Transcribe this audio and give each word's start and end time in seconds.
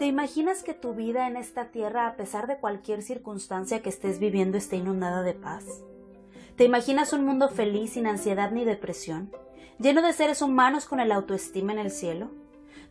¿Te 0.00 0.06
imaginas 0.06 0.62
que 0.62 0.72
tu 0.72 0.94
vida 0.94 1.28
en 1.28 1.36
esta 1.36 1.66
tierra, 1.66 2.06
a 2.06 2.16
pesar 2.16 2.46
de 2.46 2.56
cualquier 2.56 3.02
circunstancia 3.02 3.82
que 3.82 3.90
estés 3.90 4.18
viviendo, 4.18 4.56
esté 4.56 4.76
inundada 4.76 5.22
de 5.22 5.34
paz? 5.34 5.66
¿Te 6.56 6.64
imaginas 6.64 7.12
un 7.12 7.26
mundo 7.26 7.50
feliz, 7.50 7.92
sin 7.92 8.06
ansiedad 8.06 8.50
ni 8.50 8.64
depresión, 8.64 9.30
lleno 9.78 10.00
de 10.00 10.14
seres 10.14 10.40
humanos 10.40 10.86
con 10.86 11.00
el 11.00 11.12
autoestima 11.12 11.74
en 11.74 11.78
el 11.80 11.90
cielo? 11.90 12.30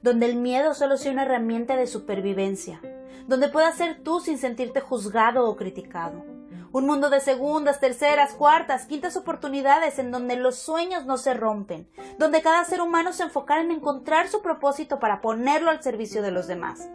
Donde 0.03 0.27
el 0.27 0.35
miedo 0.35 0.75
solo 0.75 0.97
sea 0.97 1.11
una 1.11 1.23
herramienta 1.23 1.75
de 1.77 1.87
supervivencia, 1.87 2.79
donde 3.27 3.49
puedas 3.49 3.75
ser 3.75 4.03
tú 4.03 4.19
sin 4.19 4.37
sentirte 4.37 4.79
juzgado 4.79 5.49
o 5.49 5.55
criticado. 5.55 6.23
Un 6.71 6.85
mundo 6.85 7.09
de 7.09 7.19
segundas, 7.19 7.79
terceras, 7.79 8.33
cuartas, 8.33 8.85
quintas 8.85 9.17
oportunidades 9.17 9.97
en 9.97 10.11
donde 10.11 10.35
los 10.35 10.55
sueños 10.55 11.05
no 11.05 11.17
se 11.17 11.33
rompen, 11.33 11.89
donde 12.19 12.41
cada 12.41 12.63
ser 12.63 12.81
humano 12.81 13.11
se 13.11 13.23
enfocara 13.23 13.61
en 13.61 13.71
encontrar 13.71 14.27
su 14.27 14.41
propósito 14.41 14.99
para 14.99 15.19
ponerlo 15.19 15.71
al 15.71 15.81
servicio 15.81 16.21
de 16.21 16.31
los 16.31 16.47
demás 16.47 16.87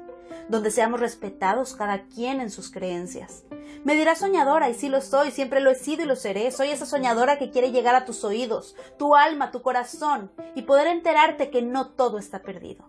donde 0.49 0.71
seamos 0.71 1.01
respetados 1.01 1.75
cada 1.75 2.03
quien 2.03 2.41
en 2.41 2.51
sus 2.51 2.71
creencias. 2.71 3.45
Me 3.85 3.95
dirás 3.95 4.19
soñadora, 4.19 4.71
y 4.71 4.75
sí 4.75 4.89
lo 4.89 5.01
soy, 5.01 5.31
siempre 5.31 5.61
lo 5.61 5.71
he 5.71 5.75
sido 5.75 6.03
y 6.03 6.07
lo 6.07 6.17
seré. 6.17 6.51
Soy 6.51 6.71
esa 6.71 6.87
soñadora 6.87 7.39
que 7.39 7.51
quiere 7.51 7.71
llegar 7.71 7.95
a 7.95 8.05
tus 8.05 8.25
oídos, 8.25 8.77
tu 8.99 9.15
alma, 9.15 9.51
tu 9.51 9.63
corazón, 9.63 10.31
y 10.55 10.63
poder 10.63 10.87
enterarte 10.87 11.51
que 11.51 11.63
no 11.63 11.89
todo 11.89 12.19
está 12.19 12.43
perdido. 12.43 12.89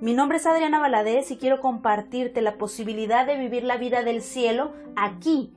Mi 0.00 0.12
nombre 0.12 0.38
es 0.38 0.46
Adriana 0.46 0.78
Valadez 0.78 1.30
y 1.30 1.38
quiero 1.38 1.60
compartirte 1.60 2.42
la 2.42 2.58
posibilidad 2.58 3.26
de 3.26 3.38
vivir 3.38 3.64
la 3.64 3.78
vida 3.78 4.02
del 4.02 4.22
cielo 4.22 4.72
aquí, 4.94 5.54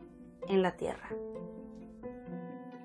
en 0.49 0.61
la 0.61 0.71
tierra. 0.71 1.09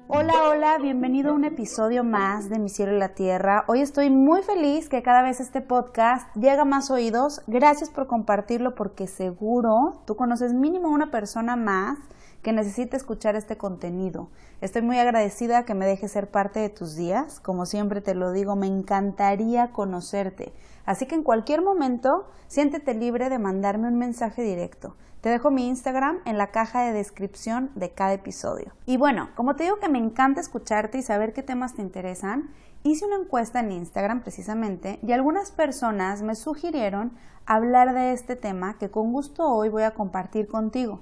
Hola, 0.07 0.35
hola, 0.51 0.79
bienvenido 0.79 1.31
a 1.31 1.35
un 1.35 1.45
episodio 1.45 2.05
más 2.05 2.51
de 2.51 2.59
Mi 2.59 2.69
Cielo 2.69 2.93
en 2.93 2.99
la 2.99 3.15
Tierra. 3.15 3.65
Hoy 3.67 3.81
estoy 3.81 4.11
muy 4.11 4.43
feliz 4.43 4.89
que 4.89 5.03
cada 5.03 5.23
vez 5.23 5.41
este 5.41 5.63
podcast 5.63 6.33
llega 6.37 6.63
a 6.63 6.67
más 6.67 6.91
oídos. 6.91 7.41
Gracias 7.47 7.89
por 7.89 8.07
compartirlo 8.07 8.75
porque 8.75 9.07
seguro 9.07 10.03
tú 10.07 10.15
conoces 10.15 10.53
mínimo 10.53 10.91
una 10.91 11.11
persona 11.11 11.57
más 11.57 11.99
que 12.45 12.53
necesita 12.53 12.97
escuchar 12.97 13.35
este 13.35 13.57
contenido. 13.57 14.29
Estoy 14.61 14.83
muy 14.83 14.99
agradecida 14.99 15.65
que 15.65 15.75
me 15.75 15.87
dejes 15.87 16.13
ser 16.13 16.31
parte 16.31 16.61
de 16.61 16.69
tus 16.69 16.95
días. 16.95 17.41
Como 17.41 17.67
siempre 17.67 18.01
te 18.01 18.15
lo 18.15 18.31
digo, 18.31 18.55
me 18.55 18.69
encantaría 18.69 19.73
conocerte. 19.73 20.53
Así 20.85 21.07
que 21.07 21.17
en 21.17 21.25
cualquier 21.25 21.63
momento, 21.63 22.29
siéntete 22.47 22.95
libre 22.95 23.31
de 23.31 23.39
mandarme 23.39 23.89
un 23.89 23.97
mensaje 23.97 24.43
directo. 24.43 24.95
Te 25.23 25.31
dejo 25.31 25.51
mi 25.51 25.67
Instagram 25.67 26.19
en 26.27 26.37
la 26.37 26.49
caja 26.49 26.83
de 26.83 26.93
descripción 26.93 27.71
de 27.75 27.91
cada 27.93 28.13
episodio. 28.13 28.75
Y 28.85 28.99
bueno, 28.99 29.31
como 29.35 29.57
te 29.57 29.65
digo 29.65 29.81
que 29.81 29.89
me 29.89 29.99
encanta 29.99 30.43
escucharte 30.43 30.99
y 30.99 31.03
saber 31.03 31.33
qué 31.33 31.43
temas 31.43 31.75
te 31.75 31.81
interesan, 31.81 32.51
hice 32.83 33.07
una 33.07 33.17
encuesta 33.17 33.61
en 33.61 33.73
Instagram 33.73 34.21
precisamente 34.21 35.01
y 35.03 35.13
algunas 35.13 35.51
personas 35.51 36.21
me 36.21 36.35
sugirieron 36.35 37.15
hablar 37.47 37.95
de 37.95 38.13
este 38.13 38.37
tema 38.37 38.77
que 38.77 38.91
con 38.91 39.13
gusto 39.13 39.49
hoy 39.49 39.71
voy 39.71 39.85
a 39.85 39.95
compartir 39.95 40.47
contigo. 40.47 41.01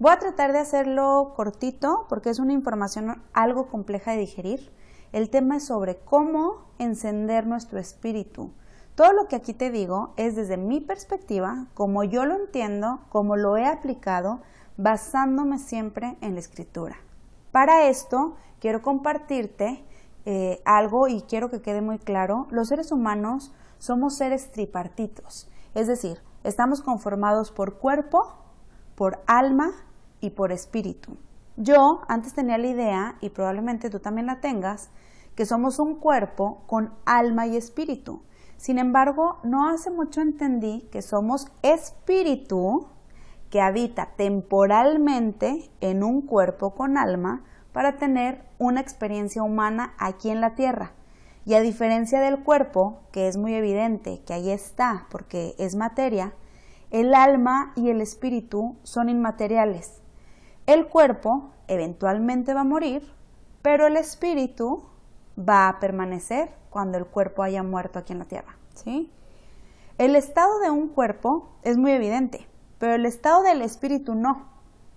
Voy 0.00 0.12
a 0.12 0.18
tratar 0.18 0.52
de 0.52 0.58
hacerlo 0.58 1.34
cortito 1.36 2.06
porque 2.08 2.30
es 2.30 2.38
una 2.38 2.54
información 2.54 3.22
algo 3.34 3.68
compleja 3.68 4.12
de 4.12 4.16
digerir. 4.16 4.72
El 5.12 5.28
tema 5.28 5.58
es 5.58 5.66
sobre 5.66 5.98
cómo 5.98 6.70
encender 6.78 7.46
nuestro 7.46 7.78
espíritu, 7.78 8.50
todo 8.94 9.12
lo 9.12 9.28
que 9.28 9.36
aquí 9.36 9.52
te 9.52 9.70
digo 9.70 10.14
es 10.16 10.36
desde 10.36 10.56
mi 10.56 10.80
perspectiva, 10.80 11.66
como 11.74 12.02
yo 12.02 12.24
lo 12.24 12.34
entiendo, 12.34 13.00
como 13.10 13.36
lo 13.36 13.58
he 13.58 13.66
aplicado, 13.66 14.40
basándome 14.78 15.58
siempre 15.58 16.16
en 16.22 16.32
la 16.32 16.40
escritura. 16.40 16.96
Para 17.52 17.86
esto 17.86 18.36
quiero 18.58 18.80
compartirte 18.80 19.84
eh, 20.24 20.62
algo 20.64 21.08
y 21.08 21.20
quiero 21.28 21.50
que 21.50 21.60
quede 21.60 21.82
muy 21.82 21.98
claro, 21.98 22.46
los 22.50 22.68
seres 22.68 22.90
humanos 22.90 23.52
somos 23.78 24.16
seres 24.16 24.50
tripartitos, 24.50 25.50
es 25.74 25.88
decir, 25.88 26.22
estamos 26.42 26.80
conformados 26.80 27.52
por 27.52 27.74
cuerpo, 27.74 28.32
por 28.94 29.22
alma 29.26 29.72
y 30.20 30.30
por 30.30 30.52
espíritu. 30.52 31.16
Yo 31.56 32.02
antes 32.08 32.34
tenía 32.34 32.58
la 32.58 32.68
idea, 32.68 33.16
y 33.20 33.30
probablemente 33.30 33.90
tú 33.90 34.00
también 34.00 34.26
la 34.26 34.40
tengas, 34.40 34.90
que 35.34 35.46
somos 35.46 35.78
un 35.78 35.96
cuerpo 35.96 36.62
con 36.66 36.92
alma 37.04 37.46
y 37.46 37.56
espíritu. 37.56 38.22
Sin 38.56 38.78
embargo, 38.78 39.38
no 39.42 39.68
hace 39.68 39.90
mucho 39.90 40.20
entendí 40.20 40.88
que 40.92 41.02
somos 41.02 41.48
espíritu 41.62 42.88
que 43.48 43.60
habita 43.60 44.10
temporalmente 44.16 45.70
en 45.80 46.04
un 46.04 46.22
cuerpo 46.22 46.74
con 46.74 46.96
alma 46.96 47.42
para 47.72 47.96
tener 47.96 48.44
una 48.58 48.80
experiencia 48.80 49.42
humana 49.42 49.94
aquí 49.98 50.30
en 50.30 50.40
la 50.40 50.54
tierra. 50.54 50.92
Y 51.44 51.54
a 51.54 51.60
diferencia 51.60 52.20
del 52.20 52.44
cuerpo, 52.44 53.00
que 53.12 53.26
es 53.26 53.36
muy 53.36 53.54
evidente 53.54 54.22
que 54.26 54.34
ahí 54.34 54.50
está 54.50 55.06
porque 55.10 55.54
es 55.58 55.74
materia, 55.74 56.34
el 56.90 57.14
alma 57.14 57.72
y 57.76 57.90
el 57.90 58.00
espíritu 58.00 58.76
son 58.82 59.08
inmateriales. 59.08 59.99
El 60.70 60.86
cuerpo 60.86 61.50
eventualmente 61.66 62.54
va 62.54 62.60
a 62.60 62.64
morir, 62.64 63.02
pero 63.60 63.88
el 63.88 63.96
espíritu 63.96 64.84
va 65.36 65.68
a 65.68 65.80
permanecer 65.80 66.54
cuando 66.70 66.96
el 66.96 67.06
cuerpo 67.06 67.42
haya 67.42 67.64
muerto 67.64 67.98
aquí 67.98 68.12
en 68.12 68.20
la 68.20 68.26
Tierra. 68.26 68.56
¿sí? 68.76 69.10
El 69.98 70.14
estado 70.14 70.60
de 70.60 70.70
un 70.70 70.86
cuerpo 70.86 71.48
es 71.64 71.76
muy 71.76 71.90
evidente, 71.90 72.46
pero 72.78 72.94
el 72.94 73.04
estado 73.04 73.42
del 73.42 73.62
espíritu 73.62 74.14
no. 74.14 74.46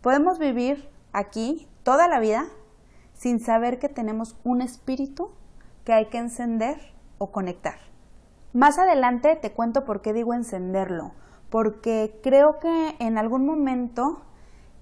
Podemos 0.03 0.37
vivir 0.37 0.91
aquí 1.11 1.67
toda 1.81 2.07
la 2.07 2.19
vida 2.19 2.45
sin 3.15 3.39
saber 3.39 3.79
que 3.79 3.89
tenemos 3.89 4.37
un 4.43 4.61
espíritu 4.61 5.31
que 5.85 5.93
hay 5.93 6.05
que 6.05 6.19
encender 6.19 6.77
o 7.17 7.31
conectar. 7.31 7.79
Más 8.53 8.77
adelante 8.77 9.35
te 9.37 9.53
cuento 9.53 9.85
por 9.85 10.03
qué 10.03 10.13
digo 10.13 10.35
encenderlo, 10.35 11.13
porque 11.49 12.19
creo 12.21 12.59
que 12.59 12.95
en 12.99 13.17
algún 13.17 13.47
momento 13.47 14.21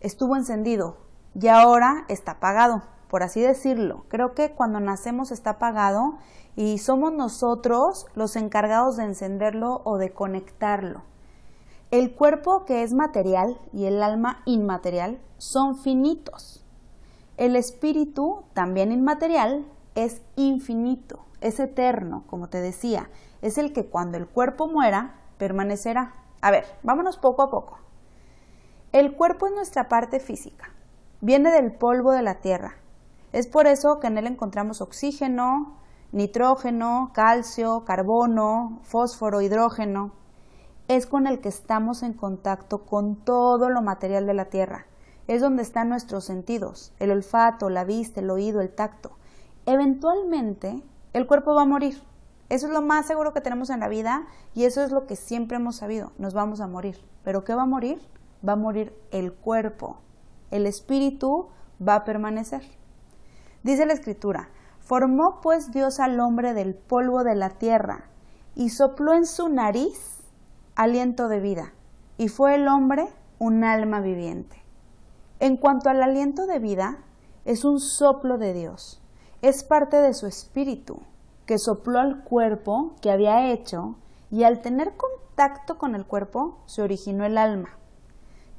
estuvo 0.02 0.36
encendido 0.36 0.98
y 1.34 1.48
ahora 1.48 2.06
está 2.10 2.34
apagado 2.34 2.82
por 3.12 3.24
así 3.24 3.42
decirlo. 3.42 4.06
Creo 4.08 4.34
que 4.34 4.54
cuando 4.54 4.80
nacemos 4.80 5.32
está 5.32 5.52
apagado 5.52 6.18
y 6.56 6.78
somos 6.78 7.12
nosotros 7.12 8.06
los 8.16 8.38
encargados 8.38 8.96
de 8.96 9.04
encenderlo 9.04 9.82
o 9.84 9.98
de 9.98 10.14
conectarlo. 10.14 11.04
El 11.92 12.16
cuerpo 12.16 12.64
que 12.64 12.84
es 12.84 12.94
material 12.94 13.60
y 13.74 13.84
el 13.84 14.02
alma 14.02 14.42
inmaterial 14.46 15.20
son 15.38 15.76
finitos. 15.76 16.66
El 17.36 17.58
espíritu, 17.58 18.44
también 18.54 18.94
inmaterial, 18.94 19.66
es 19.94 20.22
infinito, 20.38 21.20
es 21.42 21.60
eterno, 21.60 22.24
como 22.28 22.48
te 22.48 22.62
decía. 22.62 23.10
Es 23.42 23.58
el 23.58 23.74
que 23.74 23.88
cuando 23.88 24.18
el 24.18 24.26
cuerpo 24.26 24.68
muera, 24.68 25.16
permanecerá. 25.38 26.16
A 26.40 26.50
ver, 26.50 26.64
vámonos 26.82 27.18
poco 27.18 27.42
a 27.42 27.50
poco. 27.50 27.78
El 28.92 29.16
cuerpo 29.16 29.48
es 29.48 29.54
nuestra 29.54 29.88
parte 29.88 30.20
física. 30.20 30.70
Viene 31.22 31.52
del 31.52 31.74
polvo 31.74 32.12
de 32.12 32.24
la 32.24 32.42
tierra, 32.42 32.76
es 33.34 33.48
por 33.48 33.66
eso 33.66 34.00
que 34.00 34.08
en 34.08 34.18
él 34.18 34.28
encontramos 34.28 34.82
oxígeno, 34.82 35.78
nitrógeno, 36.12 37.12
calcio, 37.14 37.86
carbono, 37.86 38.80
fósforo, 38.84 39.40
hidrógeno. 39.40 40.12
Es 40.90 41.08
con 41.08 41.28
el 41.28 41.40
que 41.40 41.48
estamos 41.48 42.04
en 42.04 42.14
contacto 42.14 42.84
con 42.84 43.16
todo 43.16 43.70
lo 43.70 43.82
material 43.82 44.28
de 44.28 44.34
la 44.34 44.46
Tierra. 44.46 44.86
Es 45.28 45.40
donde 45.40 45.64
están 45.64 45.88
nuestros 45.88 46.26
sentidos, 46.26 46.92
el 47.00 47.12
olfato, 47.12 47.70
la 47.70 47.86
vista, 47.86 48.20
el 48.20 48.30
oído, 48.30 48.60
el 48.60 48.76
tacto. 48.76 49.12
Eventualmente, 49.66 50.84
el 51.14 51.26
cuerpo 51.26 51.56
va 51.56 51.62
a 51.62 51.66
morir. 51.66 52.04
Eso 52.50 52.68
es 52.68 52.74
lo 52.74 52.82
más 52.82 53.06
seguro 53.06 53.32
que 53.32 53.40
tenemos 53.40 53.70
en 53.70 53.80
la 53.80 53.88
vida 53.88 54.26
y 54.54 54.66
eso 54.66 54.84
es 54.84 54.92
lo 54.92 55.08
que 55.08 55.16
siempre 55.16 55.56
hemos 55.56 55.78
sabido. 55.78 56.12
Nos 56.18 56.34
vamos 56.34 56.60
a 56.60 56.68
morir. 56.68 56.98
¿Pero 57.24 57.46
qué 57.46 57.56
va 57.56 57.62
a 57.62 57.68
morir? 57.68 58.02
Va 58.48 58.54
a 58.54 58.58
morir 58.58 58.94
el 59.12 59.34
cuerpo. 59.34 59.98
El 60.50 60.66
espíritu 60.66 61.50
va 61.86 61.96
a 61.96 62.04
permanecer. 62.04 62.64
Dice 63.64 63.86
la 63.86 63.94
escritura, 63.94 64.50
formó 64.80 65.40
pues 65.42 65.72
Dios 65.72 66.00
al 66.00 66.20
hombre 66.20 66.54
del 66.54 66.76
polvo 66.76 67.24
de 67.24 67.36
la 67.36 67.50
tierra 67.50 68.10
y 68.56 68.70
sopló 68.70 69.14
en 69.14 69.26
su 69.26 69.50
nariz 69.50 70.20
aliento 70.76 71.28
de 71.28 71.40
vida, 71.40 71.74
y 72.18 72.28
fue 72.28 72.56
el 72.56 72.68
hombre 72.68 73.08
un 73.40 73.64
alma 73.64 74.02
viviente. 74.02 74.58
En 75.40 75.58
cuanto 75.58 75.90
al 75.90 76.02
aliento 76.02 76.48
de 76.48 76.60
vida, 76.60 76.98
es 77.46 77.66
un 77.66 77.80
soplo 77.80 78.38
de 78.38 78.54
Dios, 78.54 79.02
es 79.42 79.64
parte 79.64 79.98
de 79.98 80.14
su 80.14 80.28
espíritu, 80.28 81.02
que 81.46 81.58
sopló 81.58 82.00
al 82.00 82.24
cuerpo 82.24 82.96
que 83.02 83.12
había 83.12 83.52
hecho, 83.52 83.96
y 84.30 84.44
al 84.44 84.62
tener 84.62 84.94
contacto 84.96 85.78
con 85.78 85.96
el 85.96 86.06
cuerpo 86.06 86.60
se 86.66 86.82
originó 86.82 87.26
el 87.26 87.38
alma 87.38 87.78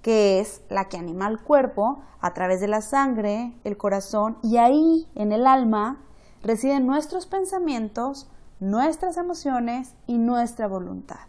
que 0.02 0.40
es 0.40 0.62
la 0.68 0.88
que 0.88 0.98
anima 0.98 1.26
al 1.26 1.40
cuerpo 1.40 2.02
a 2.20 2.34
través 2.34 2.60
de 2.60 2.68
la 2.68 2.82
sangre, 2.82 3.54
el 3.64 3.76
corazón, 3.76 4.36
y 4.42 4.58
ahí, 4.58 5.08
en 5.14 5.32
el 5.32 5.46
alma, 5.46 6.02
residen 6.42 6.86
nuestros 6.86 7.26
pensamientos, 7.26 8.28
nuestras 8.60 9.16
emociones 9.16 9.94
y 10.06 10.18
nuestra 10.18 10.66
voluntad. 10.66 11.20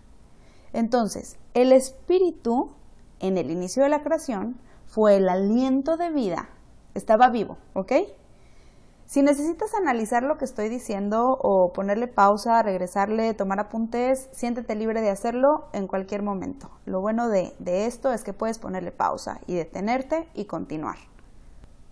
Entonces, 0.73 1.37
el 1.53 1.71
espíritu, 1.71 2.71
en 3.19 3.37
el 3.37 3.51
inicio 3.51 3.83
de 3.83 3.89
la 3.89 4.03
creación, 4.03 4.59
fue 4.87 5.17
el 5.17 5.29
aliento 5.29 5.97
de 5.97 6.09
vida, 6.09 6.49
estaba 6.93 7.29
vivo, 7.29 7.57
¿ok? 7.73 7.93
Si 9.13 9.21
necesitas 9.21 9.75
analizar 9.75 10.23
lo 10.23 10.39
que 10.39 10.45
estoy 10.45 10.69
diciendo 10.69 11.37
o 11.39 11.71
ponerle 11.71 12.07
pausa, 12.07 12.63
regresarle, 12.63 13.35
tomar 13.35 13.59
apuntes, 13.59 14.27
siéntete 14.31 14.73
libre 14.73 15.01
de 15.01 15.11
hacerlo 15.11 15.65
en 15.71 15.85
cualquier 15.85 16.23
momento. 16.23 16.71
Lo 16.87 16.99
bueno 16.99 17.29
de, 17.29 17.53
de 17.59 17.85
esto 17.85 18.11
es 18.11 18.23
que 18.23 18.33
puedes 18.33 18.57
ponerle 18.57 18.91
pausa 18.91 19.39
y 19.45 19.53
detenerte 19.53 20.27
y 20.33 20.45
continuar. 20.45 20.95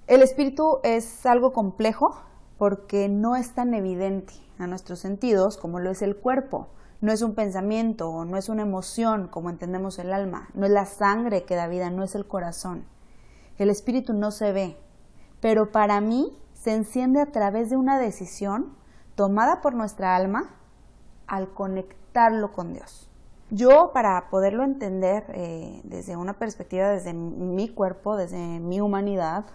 El 0.08 0.24
espíritu 0.24 0.80
es 0.82 1.24
algo 1.28 1.54
complejo 1.54 2.20
porque 2.58 3.08
no 3.08 3.36
es 3.36 3.54
tan 3.54 3.76
evidente 3.76 4.34
a 4.58 4.66
nuestros 4.66 4.98
sentidos 4.98 5.58
como 5.58 5.78
lo 5.78 5.92
es 5.92 6.02
el 6.02 6.18
cuerpo. 6.18 6.70
No 7.02 7.12
es 7.12 7.22
un 7.22 7.36
pensamiento, 7.36 8.26
no 8.26 8.36
es 8.36 8.50
una 8.50 8.64
emoción 8.64 9.28
como 9.28 9.52
entendemos 9.52 10.00
el 10.00 10.12
alma, 10.12 10.50
no 10.56 10.66
es 10.66 10.72
la 10.72 10.88
sangre 10.88 11.44
que 11.44 11.54
da 11.54 11.68
vida, 11.68 11.92
no 11.92 12.02
es 12.02 12.16
el 12.16 12.26
corazón. 12.26 12.84
El 13.60 13.70
espíritu 13.70 14.12
no 14.12 14.32
se 14.32 14.54
ve, 14.54 14.76
pero 15.40 15.72
para 15.72 16.02
mí 16.02 16.36
se 16.62 16.76
enciende 16.76 17.20
a 17.20 17.26
través 17.26 17.72
de 17.72 17.76
una 17.76 17.98
decisión 17.98 18.76
tomada 19.16 19.62
por 19.62 19.74
nuestra 19.74 20.16
alma 20.16 20.52
al 21.26 21.52
conectarlo 21.56 22.52
con 22.52 22.74
Dios. 22.74 23.10
Yo, 23.50 23.92
para 23.94 24.30
poderlo 24.30 24.64
entender 24.64 25.26
eh, 25.30 25.82
desde 25.84 26.16
una 26.16 26.34
perspectiva, 26.34 26.90
desde 26.90 27.14
mi 27.14 27.68
cuerpo, 27.68 28.16
desde 28.16 28.38
mi 28.60 28.80
humanidad, 28.80 29.46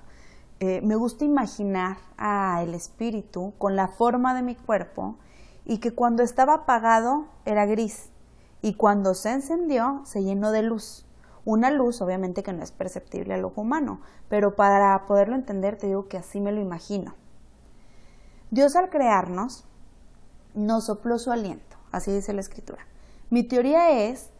eh, 0.58 0.80
me 0.82 0.96
gusta 0.96 1.24
imaginar 1.24 1.98
al 2.16 2.74
espíritu 2.74 3.54
con 3.56 3.76
la 3.76 3.86
forma 3.86 4.34
de 4.34 4.42
mi 4.42 4.56
cuerpo 4.56 5.16
y 5.64 5.78
que 5.78 5.94
cuando 5.94 6.24
estaba 6.24 6.54
apagado 6.54 7.26
era 7.44 7.66
gris 7.66 8.10
y 8.62 8.74
cuando 8.74 9.14
se 9.14 9.30
encendió 9.30 10.00
se 10.04 10.24
llenó 10.24 10.50
de 10.50 10.62
luz. 10.64 11.05
Una 11.46 11.70
luz 11.70 12.02
obviamente 12.02 12.42
que 12.42 12.52
no 12.52 12.64
es 12.64 12.72
perceptible 12.72 13.32
al 13.32 13.44
ojo 13.44 13.60
humano, 13.60 14.00
pero 14.28 14.56
para 14.56 15.06
poderlo 15.06 15.36
entender 15.36 15.78
te 15.78 15.86
digo 15.86 16.08
que 16.08 16.18
así 16.18 16.40
me 16.40 16.50
lo 16.50 16.60
imagino. 16.60 17.14
Dios 18.50 18.74
al 18.74 18.90
crearnos 18.90 19.64
nos 20.54 20.86
sopló 20.86 21.20
su 21.20 21.30
aliento, 21.30 21.76
así 21.92 22.12
dice 22.12 22.32
la 22.32 22.40
escritura. 22.40 22.84
Mi 23.30 23.44
teoría 23.44 24.08
es 24.08 24.30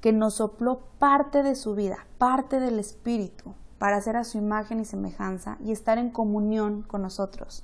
que 0.00 0.14
nos 0.14 0.34
sopló 0.34 0.80
parte 0.98 1.42
de 1.42 1.54
su 1.54 1.74
vida, 1.74 2.06
parte 2.16 2.60
del 2.60 2.78
espíritu, 2.78 3.54
para 3.78 3.98
hacer 3.98 4.16
a 4.16 4.24
su 4.24 4.38
imagen 4.38 4.80
y 4.80 4.86
semejanza 4.86 5.58
y 5.60 5.70
estar 5.70 5.98
en 5.98 6.08
comunión 6.08 6.80
con 6.80 7.02
nosotros. 7.02 7.62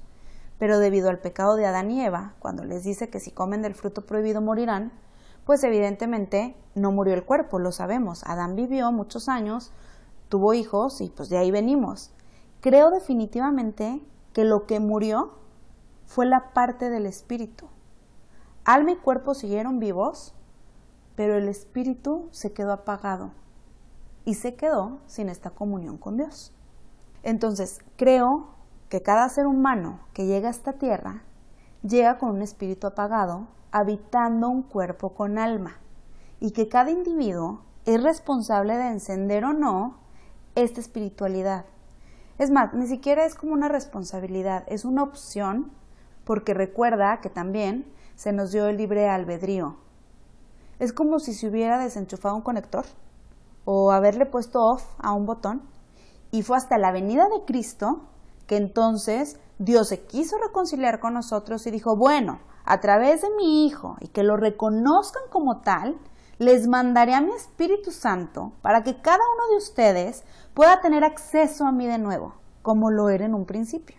Pero 0.59 0.79
debido 0.79 1.09
al 1.09 1.21
pecado 1.21 1.57
de 1.57 1.65
Adán 1.65 1.91
y 1.91 2.05
Eva, 2.05 2.35
cuando 2.39 2.65
les 2.65 2.85
dice 2.85 3.09
que 3.09 3.19
si 3.19 3.31
comen 3.31 3.63
del 3.63 3.75
fruto 3.75 4.05
prohibido 4.05 4.43
morirán, 4.43 4.93
pues 5.45 5.65
evidentemente 5.65 6.57
no 6.75 6.93
murió 6.93 7.15
el 7.15 7.25
cuerpo, 7.25 7.59
lo 7.59 7.73
sabemos. 7.73 8.23
Adán 8.25 8.57
vivió 8.57 8.93
muchos 8.93 9.29
años, 9.29 9.73
tuvo 10.29 10.55
hijos 10.55 11.01
y 11.01 11.11
pues 11.11 11.29
de 11.29 11.39
ahí 11.39 11.51
venimos. 11.51 12.13
Creo 12.61 12.91
definitivamente 12.91 14.03
que 14.33 14.45
lo 14.45 14.67
que 14.67 14.81
murió 14.81 15.33
fue 16.07 16.27
la 16.27 16.53
parte 16.53 16.91
del 16.91 17.07
espíritu. 17.07 17.67
Alma 18.65 18.93
y 18.93 18.97
cuerpo 18.97 19.35
siguieron 19.35 19.79
vivos, 19.79 20.35
pero 21.17 21.37
el 21.37 21.49
espíritu 21.49 22.29
se 22.31 22.53
quedó 22.53 22.73
apagado 22.73 23.33
y 24.25 24.35
se 24.35 24.55
quedó 24.55 24.99
sin 25.07 25.29
esta 25.29 25.51
comunión 25.51 25.99
con 25.99 26.17
Dios. 26.17 26.53
Entonces, 27.23 27.81
creo 27.97 28.49
que 28.89 29.03
cada 29.03 29.29
ser 29.29 29.47
humano 29.47 30.01
que 30.13 30.27
llega 30.27 30.49
a 30.49 30.53
esta 30.53 30.75
tierra 30.75 31.23
llega 31.83 32.19
con 32.19 32.31
un 32.31 32.43
espíritu 32.43 32.87
apagado, 32.87 33.47
habitando 33.73 34.49
un 34.49 34.63
cuerpo 34.63 35.15
con 35.15 35.39
alma, 35.39 35.79
y 36.41 36.53
que 36.53 36.69
cada 36.69 36.91
individuo 36.91 37.63
es 37.85 38.03
responsable 38.03 38.77
de 38.77 38.89
encender 38.89 39.45
o 39.45 39.53
no 39.53 39.99
esta 40.55 40.81
espiritualidad. 40.81 41.65
Es 42.39 42.51
más, 42.51 42.73
ni 42.75 42.87
siquiera 42.87 43.25
es 43.25 43.35
como 43.35 43.53
una 43.53 43.69
responsabilidad, 43.69 44.65
es 44.67 44.85
una 44.85 45.03
opción, 45.03 45.73
porque 46.25 46.55
recuerda 46.55 47.21
que 47.21 47.31
también 47.31 47.91
se 48.15 48.33
nos 48.33 48.53
dio 48.53 48.67
el 48.67 48.77
libre 48.77 49.09
albedrío. 49.09 49.77
Es 50.79 50.93
como 50.93 51.19
si 51.19 51.35
se 51.35 51.49
hubiera 51.49 51.79
desenchufado 51.79 52.37
un 52.37 52.43
conector 52.43 52.85
o 53.65 53.93
haberle 53.93 54.27
puesto 54.27 54.63
off 54.63 54.85
a 54.99 55.13
un 55.13 55.27
botón 55.27 55.63
y 56.31 56.43
fue 56.43 56.57
hasta 56.57 56.79
la 56.79 56.93
venida 56.93 57.29
de 57.29 57.45
Cristo 57.45 58.03
que 58.47 58.57
entonces 58.57 59.39
Dios 59.61 59.89
se 59.89 60.01
quiso 60.01 60.39
reconciliar 60.39 61.01
con 61.01 61.13
nosotros 61.13 61.67
y 61.67 61.71
dijo, 61.71 61.95
bueno, 61.95 62.41
a 62.65 62.81
través 62.81 63.21
de 63.21 63.29
mi 63.37 63.67
Hijo 63.67 63.99
y 64.01 64.09
que 64.09 64.23
lo 64.23 64.39
reconozcan 64.39 65.25
como 65.29 65.61
tal, 65.61 65.99
les 66.39 66.67
mandaré 66.67 67.13
a 67.13 67.21
mi 67.21 67.33
Espíritu 67.33 67.91
Santo 67.91 68.53
para 68.63 68.83
que 68.83 69.03
cada 69.03 69.19
uno 69.19 69.51
de 69.51 69.59
ustedes 69.59 70.25
pueda 70.55 70.81
tener 70.81 71.05
acceso 71.05 71.67
a 71.67 71.73
mí 71.73 71.87
de 71.87 71.99
nuevo, 71.99 72.37
como 72.63 72.91
lo 72.91 73.11
era 73.11 73.27
en 73.27 73.35
un 73.35 73.45
principio. 73.45 73.97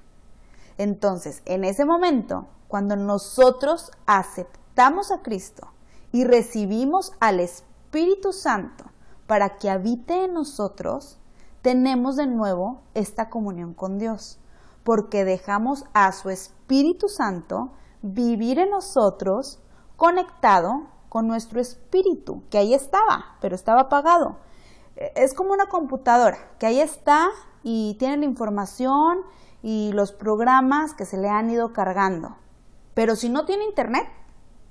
Entonces, 0.80 1.44
en 1.46 1.64
ese 1.64 1.86
momento, 1.86 2.48
cuando 2.68 2.96
nosotros 2.96 3.92
aceptamos 4.08 5.12
a 5.12 5.22
Cristo 5.22 5.68
y 6.12 6.24
recibimos 6.24 7.14
al 7.20 7.40
Espíritu 7.40 8.34
Santo 8.34 8.86
para 9.28 9.60
que 9.60 9.70
habite 9.70 10.24
en 10.24 10.34
nosotros, 10.34 11.20
tenemos 11.62 12.16
de 12.16 12.26
nuevo 12.26 12.82
esta 12.96 13.30
comunión 13.30 13.76
con 13.76 14.00
Dios 14.00 14.41
porque 14.84 15.26
dejamos 15.26 15.86
a 15.94 16.12
su 16.12 16.30
Espíritu 16.30 17.08
Santo 17.08 17.72
vivir 18.02 18.60
en 18.60 18.72
nosotros 18.72 19.60
conectado 19.96 20.88
con 21.10 21.28
nuestro 21.28 21.60
espíritu, 21.60 22.44
que 22.50 22.58
ahí 22.58 22.74
estaba, 22.74 23.36
pero 23.42 23.54
estaba 23.54 23.82
apagado. 23.82 24.38
E, 24.96 25.12
es 25.16 25.34
como 25.34 25.52
una 25.52 25.66
computadora, 25.66 26.38
que 26.58 26.66
ahí 26.66 26.80
está 26.80 27.28
y 27.64 27.96
tiene 28.00 28.18
la 28.18 28.26
información 28.26 29.20
y 29.62 29.92
los 29.94 30.14
programas 30.14 30.94
que 30.94 31.06
se 31.06 31.18
le 31.18 31.30
han 31.30 31.50
ido 31.50 31.74
cargando. 31.74 32.38
Pero 32.94 33.16
si 33.16 33.30
no 33.30 33.46
tiene 33.46 33.66
internet, 33.66 34.08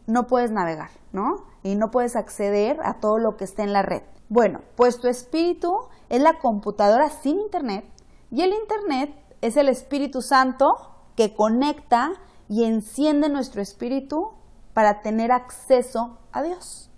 no 0.06 0.26
puedes 0.26 0.50
navegar, 0.50 0.90
¿no? 1.12 1.44
Y 1.62 1.76
no 1.76 1.90
puedes 1.90 2.16
acceder 2.16 2.80
a 2.82 2.94
todo 2.94 3.18
lo 3.18 3.36
que 3.36 3.44
está 3.44 3.62
en 3.62 3.72
la 3.72 3.82
red. 3.82 4.02
Bueno, 4.28 4.60
pues 4.76 4.98
tu 4.98 5.08
espíritu 5.08 5.72
es 6.08 6.20
la 6.20 6.38
computadora 6.38 7.10
sin 7.10 7.38
internet 7.38 7.84
y 8.30 8.42
el 8.42 8.52
internet 8.52 9.14
es 9.40 9.56
el 9.56 9.68
Espíritu 9.68 10.22
Santo 10.22 10.76
que 11.16 11.34
conecta 11.34 12.12
y 12.48 12.64
enciende 12.64 13.28
nuestro 13.28 13.62
espíritu 13.62 14.32
para 14.74 15.02
tener 15.02 15.32
acceso 15.32 16.18
a 16.32 16.42
Dios. 16.42 16.90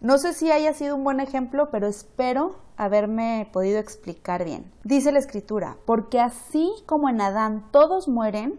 No 0.00 0.18
sé 0.18 0.32
si 0.32 0.50
haya 0.50 0.72
sido 0.72 0.96
un 0.96 1.04
buen 1.04 1.20
ejemplo, 1.20 1.70
pero 1.70 1.86
espero 1.86 2.56
haberme 2.76 3.48
podido 3.52 3.78
explicar 3.78 4.44
bien. 4.44 4.72
Dice 4.82 5.12
la 5.12 5.18
Escritura, 5.18 5.76
porque 5.84 6.20
así 6.20 6.72
como 6.86 7.08
en 7.08 7.20
Adán 7.20 7.68
todos 7.70 8.08
mueren, 8.08 8.58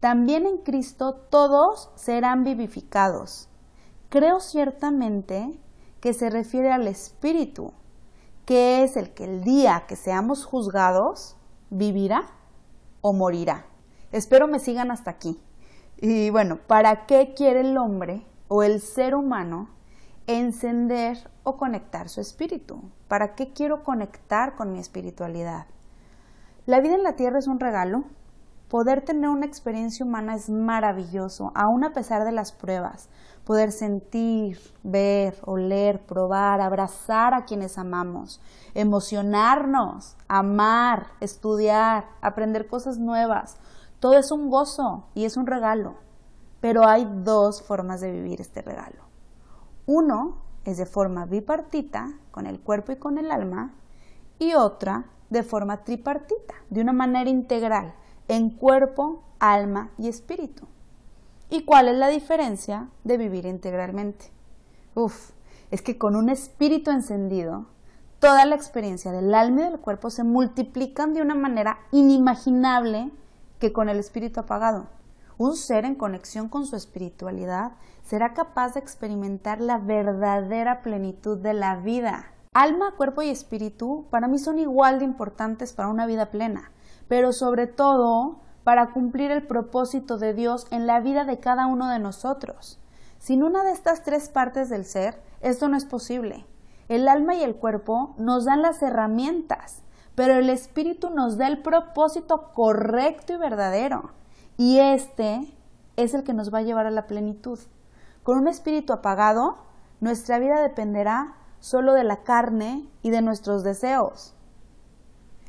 también 0.00 0.46
en 0.46 0.58
Cristo 0.58 1.14
todos 1.28 1.90
serán 1.94 2.44
vivificados. 2.44 3.48
Creo 4.08 4.40
ciertamente 4.40 5.58
que 6.00 6.14
se 6.14 6.30
refiere 6.30 6.72
al 6.72 6.88
Espíritu, 6.88 7.74
que 8.46 8.82
es 8.82 8.96
el 8.96 9.12
que 9.12 9.24
el 9.24 9.44
día 9.44 9.84
que 9.86 9.96
seamos 9.96 10.46
juzgados 10.46 11.36
vivirá 11.68 12.39
o 13.00 13.12
morirá. 13.12 13.66
Espero 14.12 14.48
me 14.48 14.58
sigan 14.58 14.90
hasta 14.90 15.10
aquí. 15.10 15.40
Y 15.96 16.30
bueno, 16.30 16.58
¿para 16.66 17.06
qué 17.06 17.34
quiere 17.36 17.60
el 17.60 17.76
hombre 17.76 18.26
o 18.48 18.62
el 18.62 18.80
ser 18.80 19.14
humano 19.14 19.68
encender 20.26 21.16
o 21.42 21.56
conectar 21.56 22.08
su 22.08 22.20
espíritu? 22.20 22.90
¿Para 23.08 23.34
qué 23.34 23.52
quiero 23.52 23.82
conectar 23.82 24.54
con 24.56 24.72
mi 24.72 24.78
espiritualidad? 24.78 25.66
La 26.66 26.80
vida 26.80 26.94
en 26.94 27.02
la 27.02 27.16
tierra 27.16 27.38
es 27.38 27.48
un 27.48 27.60
regalo. 27.60 28.04
Poder 28.68 29.04
tener 29.04 29.28
una 29.28 29.46
experiencia 29.46 30.06
humana 30.06 30.36
es 30.36 30.48
maravilloso, 30.48 31.50
aun 31.54 31.84
a 31.84 31.92
pesar 31.92 32.24
de 32.24 32.32
las 32.32 32.52
pruebas. 32.52 33.08
Poder 33.50 33.72
sentir, 33.72 34.60
ver, 34.84 35.36
oler, 35.44 36.06
probar, 36.06 36.60
abrazar 36.60 37.34
a 37.34 37.46
quienes 37.46 37.78
amamos, 37.78 38.40
emocionarnos, 38.74 40.16
amar, 40.28 41.08
estudiar, 41.18 42.04
aprender 42.20 42.68
cosas 42.68 42.98
nuevas. 42.98 43.56
Todo 43.98 44.16
es 44.16 44.30
un 44.30 44.50
gozo 44.50 45.08
y 45.16 45.24
es 45.24 45.36
un 45.36 45.48
regalo. 45.48 45.96
Pero 46.60 46.86
hay 46.86 47.10
dos 47.24 47.60
formas 47.60 48.00
de 48.00 48.12
vivir 48.12 48.40
este 48.40 48.62
regalo. 48.62 49.02
Uno 49.84 50.36
es 50.64 50.76
de 50.78 50.86
forma 50.86 51.26
bipartita, 51.26 52.12
con 52.30 52.46
el 52.46 52.60
cuerpo 52.60 52.92
y 52.92 52.98
con 52.98 53.18
el 53.18 53.32
alma, 53.32 53.74
y 54.38 54.54
otra 54.54 55.06
de 55.28 55.42
forma 55.42 55.82
tripartita, 55.82 56.54
de 56.68 56.82
una 56.82 56.92
manera 56.92 57.28
integral, 57.28 57.94
en 58.28 58.50
cuerpo, 58.50 59.24
alma 59.40 59.90
y 59.98 60.06
espíritu. 60.06 60.68
¿Y 61.52 61.64
cuál 61.64 61.88
es 61.88 61.96
la 61.96 62.06
diferencia 62.06 62.88
de 63.02 63.18
vivir 63.18 63.44
integralmente? 63.44 64.26
Uf, 64.94 65.32
es 65.72 65.82
que 65.82 65.98
con 65.98 66.14
un 66.14 66.28
espíritu 66.28 66.92
encendido 66.92 67.66
toda 68.20 68.44
la 68.44 68.54
experiencia 68.54 69.10
del 69.10 69.34
alma 69.34 69.62
y 69.62 69.64
del 69.64 69.80
cuerpo 69.80 70.10
se 70.10 70.22
multiplican 70.22 71.12
de 71.12 71.22
una 71.22 71.34
manera 71.34 71.80
inimaginable 71.90 73.10
que 73.58 73.72
con 73.72 73.88
el 73.88 73.98
espíritu 73.98 74.38
apagado. 74.38 74.86
Un 75.38 75.56
ser 75.56 75.86
en 75.86 75.96
conexión 75.96 76.48
con 76.48 76.66
su 76.66 76.76
espiritualidad 76.76 77.72
será 78.04 78.32
capaz 78.32 78.74
de 78.74 78.80
experimentar 78.80 79.60
la 79.60 79.78
verdadera 79.78 80.82
plenitud 80.82 81.36
de 81.36 81.54
la 81.54 81.76
vida. 81.76 82.26
Alma, 82.52 82.94
cuerpo 82.96 83.22
y 83.22 83.28
espíritu 83.28 84.06
para 84.10 84.28
mí 84.28 84.38
son 84.38 84.60
igual 84.60 85.00
de 85.00 85.04
importantes 85.04 85.72
para 85.72 85.88
una 85.88 86.06
vida 86.06 86.30
plena, 86.30 86.70
pero 87.08 87.32
sobre 87.32 87.66
todo 87.66 88.38
para 88.64 88.90
cumplir 88.92 89.30
el 89.30 89.46
propósito 89.46 90.18
de 90.18 90.34
Dios 90.34 90.66
en 90.70 90.86
la 90.86 91.00
vida 91.00 91.24
de 91.24 91.38
cada 91.38 91.66
uno 91.66 91.88
de 91.88 91.98
nosotros. 91.98 92.78
Sin 93.18 93.42
una 93.42 93.64
de 93.64 93.72
estas 93.72 94.02
tres 94.02 94.28
partes 94.28 94.68
del 94.68 94.84
ser, 94.84 95.22
esto 95.40 95.68
no 95.68 95.76
es 95.76 95.84
posible. 95.84 96.46
El 96.88 97.08
alma 97.08 97.34
y 97.34 97.42
el 97.42 97.54
cuerpo 97.54 98.14
nos 98.18 98.44
dan 98.44 98.62
las 98.62 98.82
herramientas, 98.82 99.82
pero 100.14 100.34
el 100.34 100.50
espíritu 100.50 101.10
nos 101.10 101.38
da 101.38 101.46
el 101.46 101.62
propósito 101.62 102.52
correcto 102.52 103.32
y 103.32 103.36
verdadero. 103.36 104.10
Y 104.56 104.78
este 104.78 105.54
es 105.96 106.14
el 106.14 106.24
que 106.24 106.34
nos 106.34 106.52
va 106.52 106.58
a 106.58 106.62
llevar 106.62 106.86
a 106.86 106.90
la 106.90 107.06
plenitud. 107.06 107.58
Con 108.22 108.38
un 108.38 108.48
espíritu 108.48 108.92
apagado, 108.92 109.58
nuestra 110.00 110.38
vida 110.38 110.60
dependerá 110.60 111.36
solo 111.60 111.92
de 111.92 112.04
la 112.04 112.22
carne 112.22 112.88
y 113.02 113.10
de 113.10 113.22
nuestros 113.22 113.62
deseos. 113.62 114.34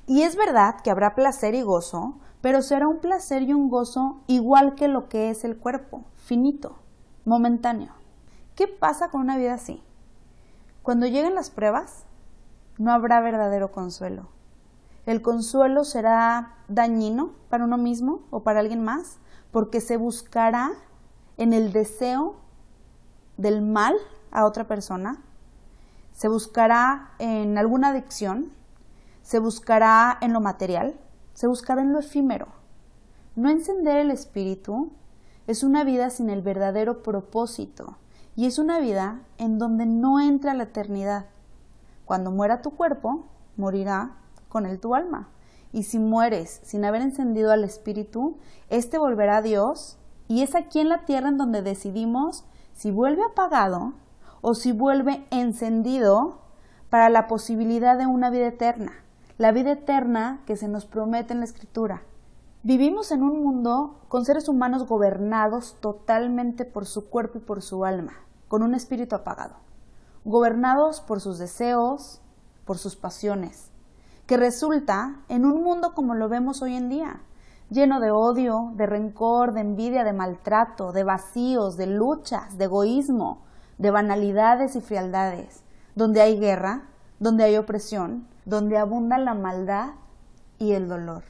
Y 0.07 0.23
es 0.23 0.35
verdad 0.35 0.81
que 0.83 0.91
habrá 0.91 1.15
placer 1.15 1.55
y 1.55 1.61
gozo, 1.61 2.19
pero 2.41 2.61
será 2.61 2.87
un 2.87 2.99
placer 2.99 3.43
y 3.43 3.53
un 3.53 3.69
gozo 3.69 4.21
igual 4.27 4.75
que 4.75 4.87
lo 4.87 5.07
que 5.07 5.29
es 5.29 5.43
el 5.43 5.57
cuerpo, 5.57 6.03
finito, 6.15 6.77
momentáneo. 7.25 7.93
¿Qué 8.55 8.67
pasa 8.67 9.09
con 9.09 9.21
una 9.21 9.37
vida 9.37 9.53
así? 9.53 9.81
Cuando 10.81 11.05
lleguen 11.05 11.35
las 11.35 11.49
pruebas, 11.51 12.05
no 12.77 12.91
habrá 12.91 13.21
verdadero 13.21 13.71
consuelo. 13.71 14.29
El 15.05 15.21
consuelo 15.21 15.83
será 15.83 16.55
dañino 16.67 17.31
para 17.49 17.65
uno 17.65 17.77
mismo 17.77 18.21
o 18.29 18.41
para 18.41 18.59
alguien 18.59 18.83
más, 18.83 19.17
porque 19.51 19.81
se 19.81 19.97
buscará 19.97 20.71
en 21.37 21.53
el 21.53 21.71
deseo 21.73 22.35
del 23.37 23.61
mal 23.61 23.95
a 24.31 24.45
otra 24.45 24.67
persona, 24.67 25.21
se 26.13 26.27
buscará 26.27 27.11
en 27.19 27.57
alguna 27.57 27.89
adicción, 27.89 28.51
se 29.21 29.39
buscará 29.39 30.17
en 30.21 30.33
lo 30.33 30.41
material, 30.41 30.99
se 31.33 31.47
buscará 31.47 31.81
en 31.81 31.93
lo 31.93 31.99
efímero. 31.99 32.47
No 33.35 33.49
encender 33.49 33.97
el 33.97 34.11
espíritu 34.11 34.91
es 35.47 35.63
una 35.63 35.83
vida 35.83 36.09
sin 36.09 36.29
el 36.29 36.41
verdadero 36.41 37.01
propósito 37.03 37.97
y 38.35 38.45
es 38.45 38.59
una 38.59 38.79
vida 38.79 39.21
en 39.37 39.57
donde 39.57 39.85
no 39.85 40.19
entra 40.19 40.53
la 40.53 40.63
eternidad. 40.63 41.25
Cuando 42.05 42.31
muera 42.31 42.61
tu 42.61 42.71
cuerpo, 42.71 43.25
morirá 43.57 44.17
con 44.49 44.65
él 44.65 44.79
tu 44.79 44.95
alma. 44.95 45.29
Y 45.71 45.83
si 45.83 45.99
mueres 45.99 46.59
sin 46.63 46.83
haber 46.83 47.01
encendido 47.01 47.51
al 47.51 47.63
espíritu, 47.63 48.37
éste 48.69 48.97
volverá 48.97 49.37
a 49.37 49.41
Dios 49.41 49.97
y 50.27 50.41
es 50.41 50.55
aquí 50.55 50.79
en 50.79 50.89
la 50.89 51.05
tierra 51.05 51.29
en 51.29 51.37
donde 51.37 51.61
decidimos 51.61 52.43
si 52.73 52.91
vuelve 52.91 53.23
apagado 53.23 53.93
o 54.41 54.55
si 54.55 54.71
vuelve 54.71 55.25
encendido 55.29 56.41
para 56.89 57.09
la 57.09 57.27
posibilidad 57.27 57.97
de 57.97 58.07
una 58.07 58.29
vida 58.29 58.47
eterna 58.47 58.91
la 59.41 59.51
vida 59.51 59.71
eterna 59.71 60.43
que 60.45 60.55
se 60.55 60.67
nos 60.67 60.85
promete 60.85 61.33
en 61.33 61.39
la 61.39 61.45
Escritura. 61.45 62.03
Vivimos 62.61 63.11
en 63.11 63.23
un 63.23 63.41
mundo 63.41 63.99
con 64.07 64.23
seres 64.23 64.47
humanos 64.47 64.85
gobernados 64.85 65.77
totalmente 65.81 66.63
por 66.63 66.85
su 66.85 67.09
cuerpo 67.09 67.39
y 67.39 67.41
por 67.41 67.63
su 67.63 67.83
alma, 67.83 68.13
con 68.47 68.61
un 68.61 68.75
espíritu 68.75 69.15
apagado, 69.15 69.55
gobernados 70.25 71.01
por 71.01 71.21
sus 71.21 71.39
deseos, 71.39 72.21
por 72.65 72.77
sus 72.77 72.95
pasiones, 72.95 73.71
que 74.27 74.37
resulta 74.37 75.23
en 75.27 75.43
un 75.45 75.63
mundo 75.63 75.95
como 75.95 76.13
lo 76.13 76.29
vemos 76.29 76.61
hoy 76.61 76.75
en 76.75 76.89
día, 76.89 77.23
lleno 77.71 77.99
de 77.99 78.11
odio, 78.11 78.73
de 78.75 78.85
rencor, 78.85 79.53
de 79.53 79.61
envidia, 79.61 80.03
de 80.03 80.13
maltrato, 80.13 80.91
de 80.91 81.03
vacíos, 81.03 81.77
de 81.77 81.87
luchas, 81.87 82.59
de 82.59 82.65
egoísmo, 82.65 83.41
de 83.79 83.89
banalidades 83.89 84.75
y 84.75 84.81
frialdades, 84.81 85.63
donde 85.95 86.21
hay 86.21 86.39
guerra, 86.39 86.89
donde 87.17 87.43
hay 87.43 87.57
opresión, 87.57 88.29
donde 88.45 88.77
abunda 88.77 89.17
la 89.17 89.33
maldad 89.33 89.91
y 90.57 90.73
el 90.73 90.87
dolor. 90.87 91.23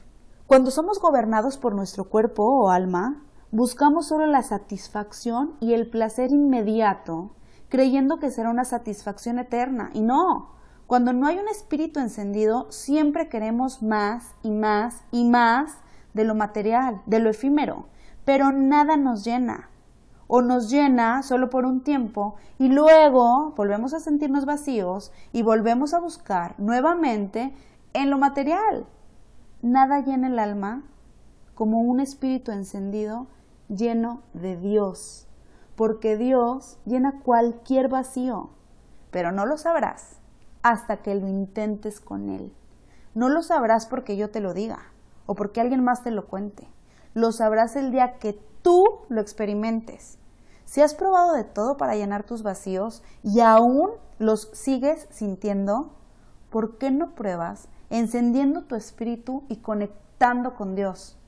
Cuando 0.46 0.70
somos 0.70 1.00
gobernados 1.00 1.56
por 1.58 1.74
nuestro 1.74 2.04
cuerpo 2.04 2.44
o 2.44 2.70
alma, 2.70 3.22
buscamos 3.50 4.08
solo 4.08 4.26
la 4.26 4.42
satisfacción 4.42 5.54
y 5.60 5.72
el 5.74 5.88
placer 5.88 6.30
inmediato, 6.30 7.30
creyendo 7.68 8.18
que 8.18 8.30
será 8.30 8.50
una 8.50 8.64
satisfacción 8.64 9.38
eterna. 9.38 9.90
Y 9.94 10.02
no, 10.02 10.50
cuando 10.86 11.12
no 11.12 11.26
hay 11.26 11.38
un 11.38 11.48
espíritu 11.48 12.00
encendido, 12.00 12.70
siempre 12.70 13.28
queremos 13.28 13.82
más 13.82 14.34
y 14.42 14.50
más 14.50 15.02
y 15.10 15.24
más 15.24 15.78
de 16.12 16.24
lo 16.24 16.34
material, 16.34 17.00
de 17.06 17.18
lo 17.18 17.30
efímero, 17.30 17.86
pero 18.24 18.52
nada 18.52 18.96
nos 18.96 19.24
llena 19.24 19.70
o 20.34 20.40
nos 20.40 20.70
llena 20.70 21.22
solo 21.22 21.50
por 21.50 21.66
un 21.66 21.82
tiempo 21.82 22.36
y 22.58 22.68
luego 22.68 23.52
volvemos 23.54 23.92
a 23.92 24.00
sentirnos 24.00 24.46
vacíos 24.46 25.12
y 25.30 25.42
volvemos 25.42 25.92
a 25.92 26.00
buscar 26.00 26.54
nuevamente 26.56 27.54
en 27.92 28.08
lo 28.08 28.16
material. 28.16 28.86
Nada 29.60 30.00
llena 30.00 30.28
el 30.28 30.38
alma 30.38 30.84
como 31.54 31.82
un 31.82 32.00
espíritu 32.00 32.50
encendido 32.50 33.26
lleno 33.68 34.22
de 34.32 34.56
Dios, 34.56 35.28
porque 35.76 36.16
Dios 36.16 36.78
llena 36.86 37.20
cualquier 37.22 37.88
vacío, 37.88 38.48
pero 39.10 39.32
no 39.32 39.44
lo 39.44 39.58
sabrás 39.58 40.16
hasta 40.62 41.02
que 41.02 41.14
lo 41.14 41.28
intentes 41.28 42.00
con 42.00 42.30
Él. 42.30 42.54
No 43.14 43.28
lo 43.28 43.42
sabrás 43.42 43.84
porque 43.84 44.16
yo 44.16 44.30
te 44.30 44.40
lo 44.40 44.54
diga 44.54 44.78
o 45.26 45.34
porque 45.34 45.60
alguien 45.60 45.84
más 45.84 46.02
te 46.02 46.10
lo 46.10 46.26
cuente. 46.26 46.66
Lo 47.12 47.32
sabrás 47.32 47.76
el 47.76 47.90
día 47.90 48.14
que 48.18 48.40
tú 48.62 49.00
lo 49.10 49.20
experimentes. 49.20 50.18
Si 50.72 50.80
has 50.80 50.94
probado 50.94 51.34
de 51.34 51.44
todo 51.44 51.76
para 51.76 51.96
llenar 51.96 52.24
tus 52.24 52.42
vacíos 52.42 53.02
y 53.22 53.40
aún 53.40 53.90
los 54.18 54.48
sigues 54.54 55.06
sintiendo, 55.10 55.90
¿por 56.48 56.78
qué 56.78 56.90
no 56.90 57.14
pruebas 57.14 57.68
encendiendo 57.90 58.62
tu 58.62 58.74
espíritu 58.74 59.44
y 59.50 59.56
conectando 59.56 60.54
con 60.54 60.74
Dios? 60.74 61.18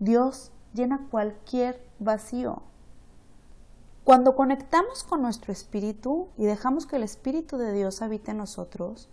Dios 0.00 0.50
llena 0.74 1.06
cualquier 1.12 1.80
vacío. 2.00 2.62
Cuando 4.02 4.34
conectamos 4.34 5.04
con 5.04 5.22
nuestro 5.22 5.52
espíritu 5.52 6.26
y 6.36 6.46
dejamos 6.46 6.86
que 6.86 6.96
el 6.96 7.04
espíritu 7.04 7.56
de 7.56 7.72
Dios 7.72 8.02
habite 8.02 8.32
en 8.32 8.38
nosotros, 8.38 9.08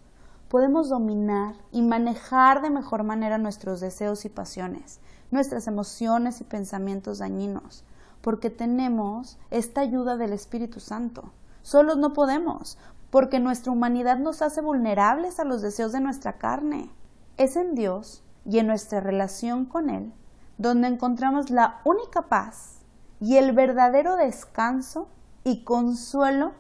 podemos 0.50 0.90
dominar 0.90 1.54
y 1.72 1.84
manejar 1.84 2.64
de 2.64 2.72
mejor 2.72 3.04
manera 3.04 3.38
nuestros 3.38 3.82
deseos 3.82 4.26
y 4.26 4.30
pasiones, 4.30 5.00
nuestras 5.30 5.68
emociones 5.68 6.42
y 6.42 6.44
pensamientos 6.44 7.20
dañinos 7.20 7.86
porque 8.26 8.50
tenemos 8.50 9.38
esta 9.52 9.82
ayuda 9.82 10.18
del 10.18 10.34
Espíritu 10.34 10.80
Santo. 10.80 11.32
Solos 11.62 11.98
no 11.98 12.14
podemos, 12.14 12.80
porque 13.12 13.40
nuestra 13.40 13.72
humanidad 13.72 14.18
nos 14.18 14.42
hace 14.42 14.62
vulnerables 14.62 15.40
a 15.40 15.46
los 15.46 15.62
deseos 15.62 15.92
de 15.92 16.02
nuestra 16.02 16.40
carne. 16.40 16.90
Es 17.38 17.56
en 17.56 17.76
Dios 17.76 18.24
y 18.44 18.58
en 18.58 18.66
nuestra 18.66 19.00
relación 19.00 19.66
con 19.66 19.92
Él 19.92 20.12
donde 20.58 20.88
encontramos 20.88 21.50
la 21.50 21.82
única 21.84 22.24
paz 22.24 22.82
y 23.20 23.38
el 23.38 23.52
verdadero 23.52 24.16
descanso 24.16 25.08
y 25.44 25.64
consuelo 25.64 26.54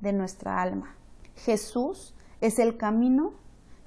de 0.00 0.12
nuestra 0.12 0.60
alma. 0.60 0.96
Jesús 1.36 2.14
es 2.40 2.58
el 2.58 2.76
camino, 2.76 3.32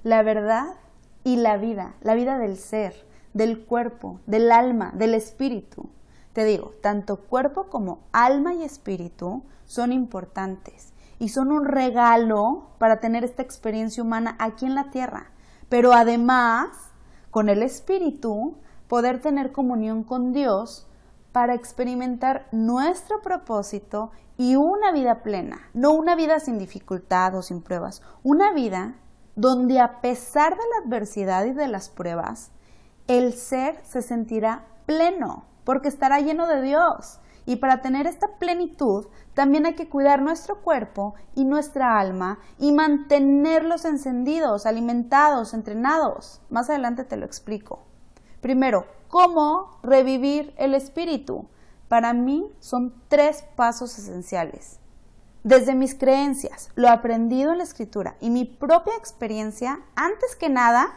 la 0.03 0.23
verdad 0.23 0.75
y 1.23 1.35
la 1.35 1.57
vida, 1.57 1.95
la 2.01 2.15
vida 2.15 2.37
del 2.37 2.57
ser, 2.57 3.05
del 3.33 3.65
cuerpo, 3.65 4.19
del 4.25 4.51
alma, 4.51 4.91
del 4.95 5.13
espíritu. 5.13 5.89
Te 6.33 6.45
digo, 6.45 6.73
tanto 6.81 7.21
cuerpo 7.21 7.67
como 7.67 7.99
alma 8.11 8.53
y 8.53 8.63
espíritu 8.63 9.43
son 9.65 9.91
importantes 9.91 10.93
y 11.19 11.29
son 11.29 11.51
un 11.51 11.65
regalo 11.65 12.69
para 12.77 12.99
tener 12.99 13.23
esta 13.23 13.41
experiencia 13.41 14.03
humana 14.03 14.35
aquí 14.39 14.65
en 14.65 14.75
la 14.75 14.89
tierra. 14.89 15.31
Pero 15.67 15.93
además, 15.93 16.69
con 17.29 17.49
el 17.49 17.61
espíritu, 17.61 18.57
poder 18.87 19.21
tener 19.21 19.51
comunión 19.51 20.03
con 20.03 20.33
Dios 20.33 20.87
para 21.31 21.53
experimentar 21.53 22.47
nuestro 22.51 23.21
propósito 23.21 24.11
y 24.37 24.55
una 24.55 24.91
vida 24.91 25.21
plena, 25.21 25.69
no 25.73 25.91
una 25.91 26.15
vida 26.15 26.39
sin 26.39 26.57
dificultad 26.57 27.35
o 27.35 27.41
sin 27.41 27.61
pruebas, 27.61 28.01
una 28.23 28.53
vida 28.53 28.95
donde 29.35 29.79
a 29.79 30.01
pesar 30.01 30.53
de 30.53 30.63
la 30.63 30.85
adversidad 30.85 31.45
y 31.45 31.51
de 31.51 31.67
las 31.67 31.89
pruebas, 31.89 32.51
el 33.07 33.33
ser 33.33 33.79
se 33.83 34.01
sentirá 34.01 34.65
pleno, 34.85 35.45
porque 35.63 35.87
estará 35.87 36.19
lleno 36.19 36.47
de 36.47 36.61
Dios. 36.61 37.19
Y 37.45 37.55
para 37.55 37.81
tener 37.81 38.05
esta 38.05 38.37
plenitud, 38.37 39.07
también 39.33 39.65
hay 39.65 39.73
que 39.73 39.89
cuidar 39.89 40.21
nuestro 40.21 40.61
cuerpo 40.61 41.15
y 41.33 41.45
nuestra 41.45 41.99
alma 41.99 42.39
y 42.59 42.71
mantenerlos 42.71 43.85
encendidos, 43.85 44.65
alimentados, 44.65 45.53
entrenados. 45.53 46.41
Más 46.49 46.69
adelante 46.69 47.03
te 47.05 47.17
lo 47.17 47.25
explico. 47.25 47.79
Primero, 48.41 48.85
¿cómo 49.07 49.79
revivir 49.81 50.53
el 50.57 50.75
espíritu? 50.75 51.47
Para 51.87 52.13
mí 52.13 52.45
son 52.59 52.93
tres 53.07 53.43
pasos 53.55 53.97
esenciales. 53.97 54.79
Desde 55.43 55.73
mis 55.73 55.95
creencias, 55.95 56.69
lo 56.75 56.89
aprendido 56.89 57.51
en 57.51 57.57
la 57.57 57.63
escritura 57.63 58.15
y 58.19 58.29
mi 58.29 58.45
propia 58.45 58.95
experiencia, 58.95 59.79
antes 59.95 60.35
que 60.35 60.49
nada, 60.49 60.89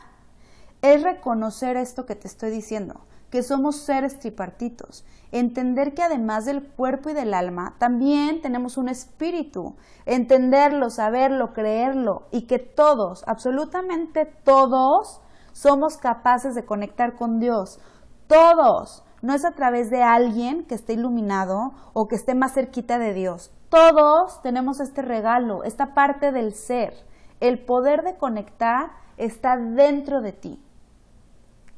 es 0.82 1.02
reconocer 1.02 1.76
esto 1.76 2.04
que 2.04 2.16
te 2.16 2.28
estoy 2.28 2.50
diciendo 2.50 3.06
que 3.32 3.42
somos 3.42 3.76
seres 3.76 4.18
tripartitos, 4.18 5.06
entender 5.30 5.94
que 5.94 6.02
además 6.02 6.44
del 6.44 6.62
cuerpo 6.62 7.08
y 7.08 7.14
del 7.14 7.32
alma, 7.32 7.76
también 7.78 8.42
tenemos 8.42 8.76
un 8.76 8.90
espíritu, 8.90 9.74
entenderlo, 10.04 10.90
saberlo, 10.90 11.54
creerlo, 11.54 12.26
y 12.30 12.42
que 12.42 12.58
todos, 12.58 13.24
absolutamente 13.26 14.26
todos, 14.26 15.22
somos 15.52 15.96
capaces 15.96 16.54
de 16.54 16.66
conectar 16.66 17.16
con 17.16 17.40
Dios. 17.40 17.80
Todos. 18.26 19.02
No 19.22 19.32
es 19.32 19.46
a 19.46 19.52
través 19.52 19.88
de 19.88 20.02
alguien 20.02 20.64
que 20.64 20.74
esté 20.74 20.92
iluminado 20.92 21.72
o 21.94 22.08
que 22.08 22.16
esté 22.16 22.34
más 22.34 22.52
cerquita 22.52 22.98
de 22.98 23.14
Dios. 23.14 23.50
Todos 23.70 24.42
tenemos 24.42 24.78
este 24.78 25.00
regalo, 25.00 25.64
esta 25.64 25.94
parte 25.94 26.32
del 26.32 26.52
ser. 26.52 26.92
El 27.40 27.64
poder 27.64 28.02
de 28.02 28.16
conectar 28.18 28.90
está 29.16 29.56
dentro 29.56 30.20
de 30.20 30.32
ti. 30.32 30.62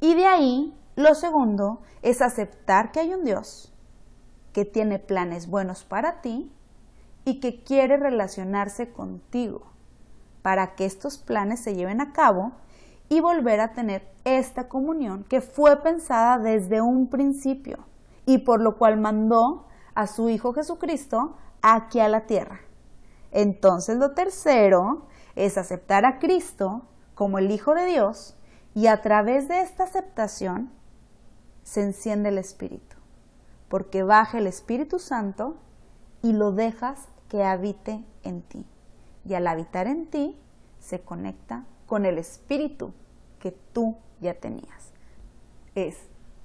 Y 0.00 0.14
de 0.14 0.26
ahí, 0.26 0.74
lo 0.96 1.14
segundo 1.14 1.82
es 2.02 2.22
aceptar 2.22 2.92
que 2.92 3.00
hay 3.00 3.14
un 3.14 3.24
Dios 3.24 3.72
que 4.52 4.64
tiene 4.64 4.98
planes 4.98 5.48
buenos 5.48 5.84
para 5.84 6.20
ti 6.20 6.52
y 7.24 7.40
que 7.40 7.64
quiere 7.64 7.96
relacionarse 7.96 8.92
contigo 8.92 9.62
para 10.42 10.74
que 10.76 10.84
estos 10.84 11.18
planes 11.18 11.60
se 11.60 11.74
lleven 11.74 12.00
a 12.00 12.12
cabo 12.12 12.52
y 13.08 13.20
volver 13.20 13.60
a 13.60 13.72
tener 13.72 14.06
esta 14.24 14.68
comunión 14.68 15.24
que 15.24 15.40
fue 15.40 15.82
pensada 15.82 16.38
desde 16.38 16.80
un 16.80 17.08
principio 17.08 17.78
y 18.26 18.38
por 18.38 18.60
lo 18.60 18.76
cual 18.76 18.98
mandó 18.98 19.66
a 19.94 20.06
su 20.06 20.28
Hijo 20.28 20.52
Jesucristo 20.52 21.36
aquí 21.62 21.98
a 21.98 22.08
la 22.08 22.26
tierra. 22.26 22.60
Entonces 23.32 23.96
lo 23.96 24.12
tercero 24.12 25.06
es 25.34 25.58
aceptar 25.58 26.04
a 26.04 26.18
Cristo 26.20 26.82
como 27.14 27.38
el 27.38 27.50
Hijo 27.50 27.74
de 27.74 27.86
Dios 27.86 28.36
y 28.74 28.86
a 28.86 29.02
través 29.02 29.48
de 29.48 29.60
esta 29.60 29.84
aceptación 29.84 30.70
se 31.64 31.82
enciende 31.82 32.28
el 32.28 32.38
Espíritu, 32.38 32.96
porque 33.68 34.04
baja 34.04 34.38
el 34.38 34.46
Espíritu 34.46 34.98
Santo 35.00 35.56
y 36.22 36.32
lo 36.32 36.52
dejas 36.52 37.08
que 37.28 37.42
habite 37.42 38.04
en 38.22 38.42
ti. 38.42 38.64
Y 39.26 39.34
al 39.34 39.46
habitar 39.46 39.86
en 39.86 40.06
ti, 40.06 40.38
se 40.78 41.00
conecta 41.00 41.64
con 41.86 42.04
el 42.04 42.18
Espíritu 42.18 42.92
que 43.40 43.50
tú 43.72 43.96
ya 44.20 44.34
tenías. 44.34 44.92
Es 45.74 45.96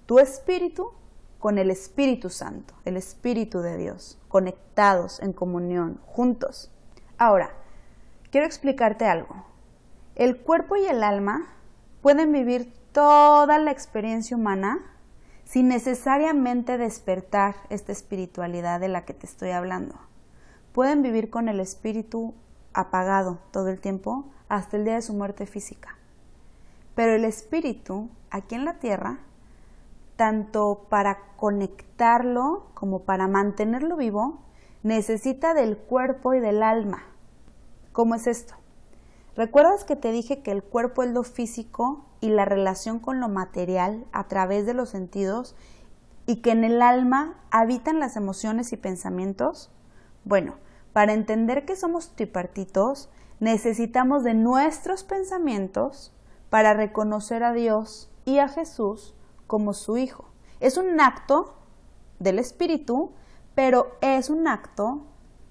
tu 0.06 0.20
Espíritu 0.20 0.92
con 1.38 1.58
el 1.58 1.70
Espíritu 1.72 2.30
Santo, 2.30 2.74
el 2.86 2.98
Espíritu 2.98 3.60
de 3.60 3.78
Dios, 3.78 4.18
conectados 4.28 5.20
en 5.22 5.34
comunión, 5.34 6.00
juntos. 6.06 6.72
Ahora, 7.18 7.52
quiero 8.32 8.48
explicarte 8.48 9.06
algo. 9.06 9.46
El 10.16 10.38
cuerpo 10.38 10.76
y 10.76 10.86
el 10.86 11.04
alma 11.04 11.48
pueden 12.02 12.32
vivir 12.32 12.74
toda 12.92 13.60
la 13.60 13.72
experiencia 13.72 14.36
humana 14.36 14.80
sin 15.50 15.68
necesariamente 15.68 16.78
despertar 16.78 17.56
esta 17.72 17.92
espiritualidad 17.92 18.80
de 18.80 18.88
la 18.88 19.04
que 19.04 19.16
te 19.16 19.26
estoy 19.26 19.50
hablando. 19.50 19.96
Pueden 20.74 21.02
vivir 21.02 21.32
con 21.32 21.50
el 21.50 21.60
espíritu 21.60 22.36
apagado 22.72 23.40
todo 23.50 23.70
el 23.70 23.80
tiempo 23.82 24.26
hasta 24.48 24.78
el 24.78 24.86
día 24.86 24.94
de 24.94 25.02
su 25.02 25.16
muerte 25.16 25.48
física. 25.48 25.98
Pero 26.94 27.16
el 27.16 27.26
espíritu, 27.26 28.10
aquí 28.30 28.54
en 28.54 28.64
la 28.64 28.76
tierra, 28.76 29.22
tanto 30.18 30.86
para 30.88 31.18
conectarlo 31.36 32.68
como 32.76 33.00
para 33.00 33.28
mantenerlo 33.28 33.98
vivo, 33.98 34.42
necesita 34.84 35.56
del 35.56 35.80
cuerpo 35.80 36.36
y 36.36 36.40
del 36.40 36.62
alma. 36.62 37.06
¿Cómo 37.92 38.14
es 38.14 38.28
esto? 38.28 38.54
¿Recuerdas 39.36 39.84
que 39.84 39.96
te 39.96 40.12
dije 40.12 40.44
que 40.44 40.52
el 40.52 40.62
cuerpo 40.62 41.02
es 41.02 41.10
lo 41.10 41.24
físico 41.24 42.06
y 42.22 42.30
la 42.30 42.46
relación 42.46 43.00
con 43.00 43.20
lo 43.20 43.30
material 43.30 44.06
a 44.12 44.28
través 44.28 44.66
de 44.66 44.74
los 44.74 44.90
sentidos 44.90 45.56
y 46.26 46.38
que 46.38 46.52
en 46.52 46.64
el 46.64 46.82
alma 46.82 47.40
habitan 47.52 48.00
las 48.00 48.16
emociones 48.16 48.74
y 48.74 48.78
pensamientos? 48.78 49.72
Bueno, 50.26 50.56
para 50.94 51.14
entender 51.14 51.66
que 51.66 51.76
somos 51.76 52.16
tripartitos, 52.16 53.10
necesitamos 53.40 54.24
de 54.24 54.34
nuestros 54.34 55.04
pensamientos 55.04 56.14
para 56.50 56.74
reconocer 56.74 57.44
a 57.44 57.54
Dios 57.54 58.12
y 58.26 58.40
a 58.40 58.48
Jesús 58.48 59.16
como 59.48 59.74
su 59.74 59.98
Hijo. 59.98 60.26
Es 60.60 60.78
un 60.78 61.00
acto 61.00 61.56
del 62.20 62.38
Espíritu, 62.38 63.12
pero 63.56 63.98
es 64.02 64.30
un 64.30 64.48
acto 64.48 65.06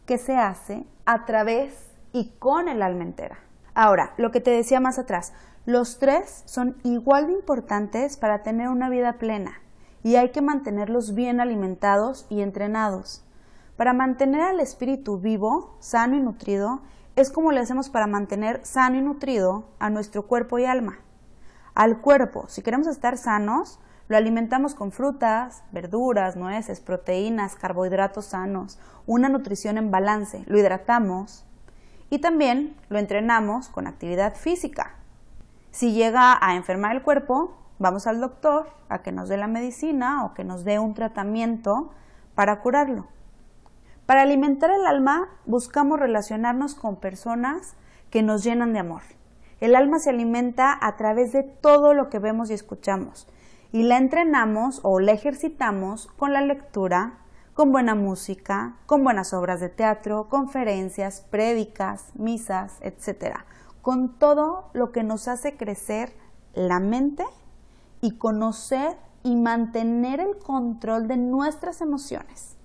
que 0.07 0.19
se 0.19 0.37
hace 0.37 0.87
a 1.07 1.25
través 1.25 1.89
y 2.13 2.31
con 2.39 2.69
el 2.69 2.83
alma 2.83 3.05
entera. 3.05 3.39
Ahora, 3.75 4.15
lo 4.17 4.31
que 4.31 4.41
te 4.41 4.51
decía 4.51 4.81
más 4.81 4.99
atrás, 4.99 5.33
los 5.69 5.99
tres 5.99 6.45
son 6.47 6.79
igual 6.83 7.27
de 7.27 7.35
importantes 7.35 8.17
para 8.17 8.43
tener 8.43 8.71
una 8.71 8.89
vida 8.89 9.19
plena 9.19 9.61
y 10.03 10.17
hay 10.17 10.31
que 10.31 10.41
mantenerlos 10.41 11.15
bien 11.15 11.41
alimentados 11.41 12.25
y 12.31 12.41
entrenados. 12.41 13.23
Para 13.77 13.93
mantener 13.93 14.41
al 14.41 14.61
espíritu 14.61 15.19
vivo, 15.19 15.77
sano 15.79 16.17
y 16.17 16.21
nutrido, 16.21 16.81
es 17.17 17.31
como 17.31 17.53
le 17.53 17.61
hacemos 17.61 17.91
para 17.91 18.07
mantener 18.07 18.65
sano 18.65 18.97
y 18.97 19.03
nutrido 19.03 19.69
a 19.79 19.91
nuestro 19.91 20.27
cuerpo 20.27 20.59
y 20.59 20.65
alma. 20.65 21.01
Al 21.75 22.01
cuerpo, 22.01 22.47
si 22.49 22.63
queremos 22.63 22.87
estar 22.87 23.19
sanos, 23.19 23.79
lo 24.09 24.17
alimentamos 24.17 24.75
con 24.75 24.91
frutas, 24.91 25.65
verduras, 25.71 26.35
nueces, 26.35 26.81
proteínas, 26.81 27.57
carbohidratos 27.57 28.25
sanos, 28.25 28.79
una 29.05 29.29
nutrición 29.29 29.77
en 29.77 29.91
balance, 29.91 30.45
lo 30.47 30.59
hidratamos, 30.59 31.45
y 32.09 32.21
también 32.21 32.75
lo 32.89 32.99
entrenamos 32.99 33.69
con 33.69 33.87
actividad 33.87 34.35
física. 34.35 34.98
Si 35.71 35.93
llega 35.93 36.39
a 36.41 36.57
enfermar 36.57 36.97
el 36.97 37.03
cuerpo, 37.03 37.57
vamos 37.79 38.07
al 38.07 38.21
doctor 38.21 38.69
a 38.89 39.03
que 39.03 39.13
nos 39.13 39.29
dé 39.29 39.37
la 39.37 39.47
medicina 39.47 40.25
o 40.25 40.35
que 40.35 40.45
nos 40.45 40.65
dé 40.65 40.79
un 40.79 40.95
tratamiento 40.95 41.91
para 42.35 42.61
curarlo. 42.61 43.07
Para 44.07 44.23
alimentar 44.23 44.71
el 44.71 44.87
alma 44.87 45.29
buscamos 45.45 46.01
relacionarnos 46.01 46.75
con 46.75 46.97
personas 46.97 47.77
que 48.11 48.23
nos 48.23 48.43
llenan 48.43 48.73
de 48.73 48.79
amor. 48.79 49.03
El 49.61 49.77
alma 49.77 49.99
se 49.99 50.11
alimenta 50.11 50.79
a 50.81 50.97
través 50.97 51.33
de 51.33 51.43
todo 51.43 51.93
lo 51.93 52.09
que 52.09 52.19
vemos 52.19 52.51
y 52.51 52.55
escuchamos 52.55 53.29
y 53.73 53.83
la 53.83 53.99
entrenamos 53.99 54.81
o 54.83 55.01
la 55.01 55.13
ejercitamos 55.13 56.07
con 56.17 56.33
la 56.33 56.41
lectura, 56.41 57.19
con 57.55 57.73
buena 57.73 57.95
música, 57.95 58.77
con 58.87 59.05
buenas 59.05 59.35
obras 59.35 59.61
de 59.61 59.69
teatro, 59.69 60.29
conferencias, 60.29 61.27
prédicas, 61.31 62.13
misas, 62.15 62.79
etc. 62.81 63.41
Con 63.83 64.19
todo 64.19 64.71
lo 64.73 64.93
que 64.93 65.03
nos 65.03 65.29
hace 65.29 65.57
crecer 65.57 66.13
la 66.55 66.81
mente 66.81 67.25
y 68.01 68.19
conocer 68.19 68.97
y 69.23 69.37
mantener 69.37 70.21
el 70.21 70.39
control 70.39 71.09
de 71.09 71.17
nuestras 71.17 71.81
emociones. 71.81 72.57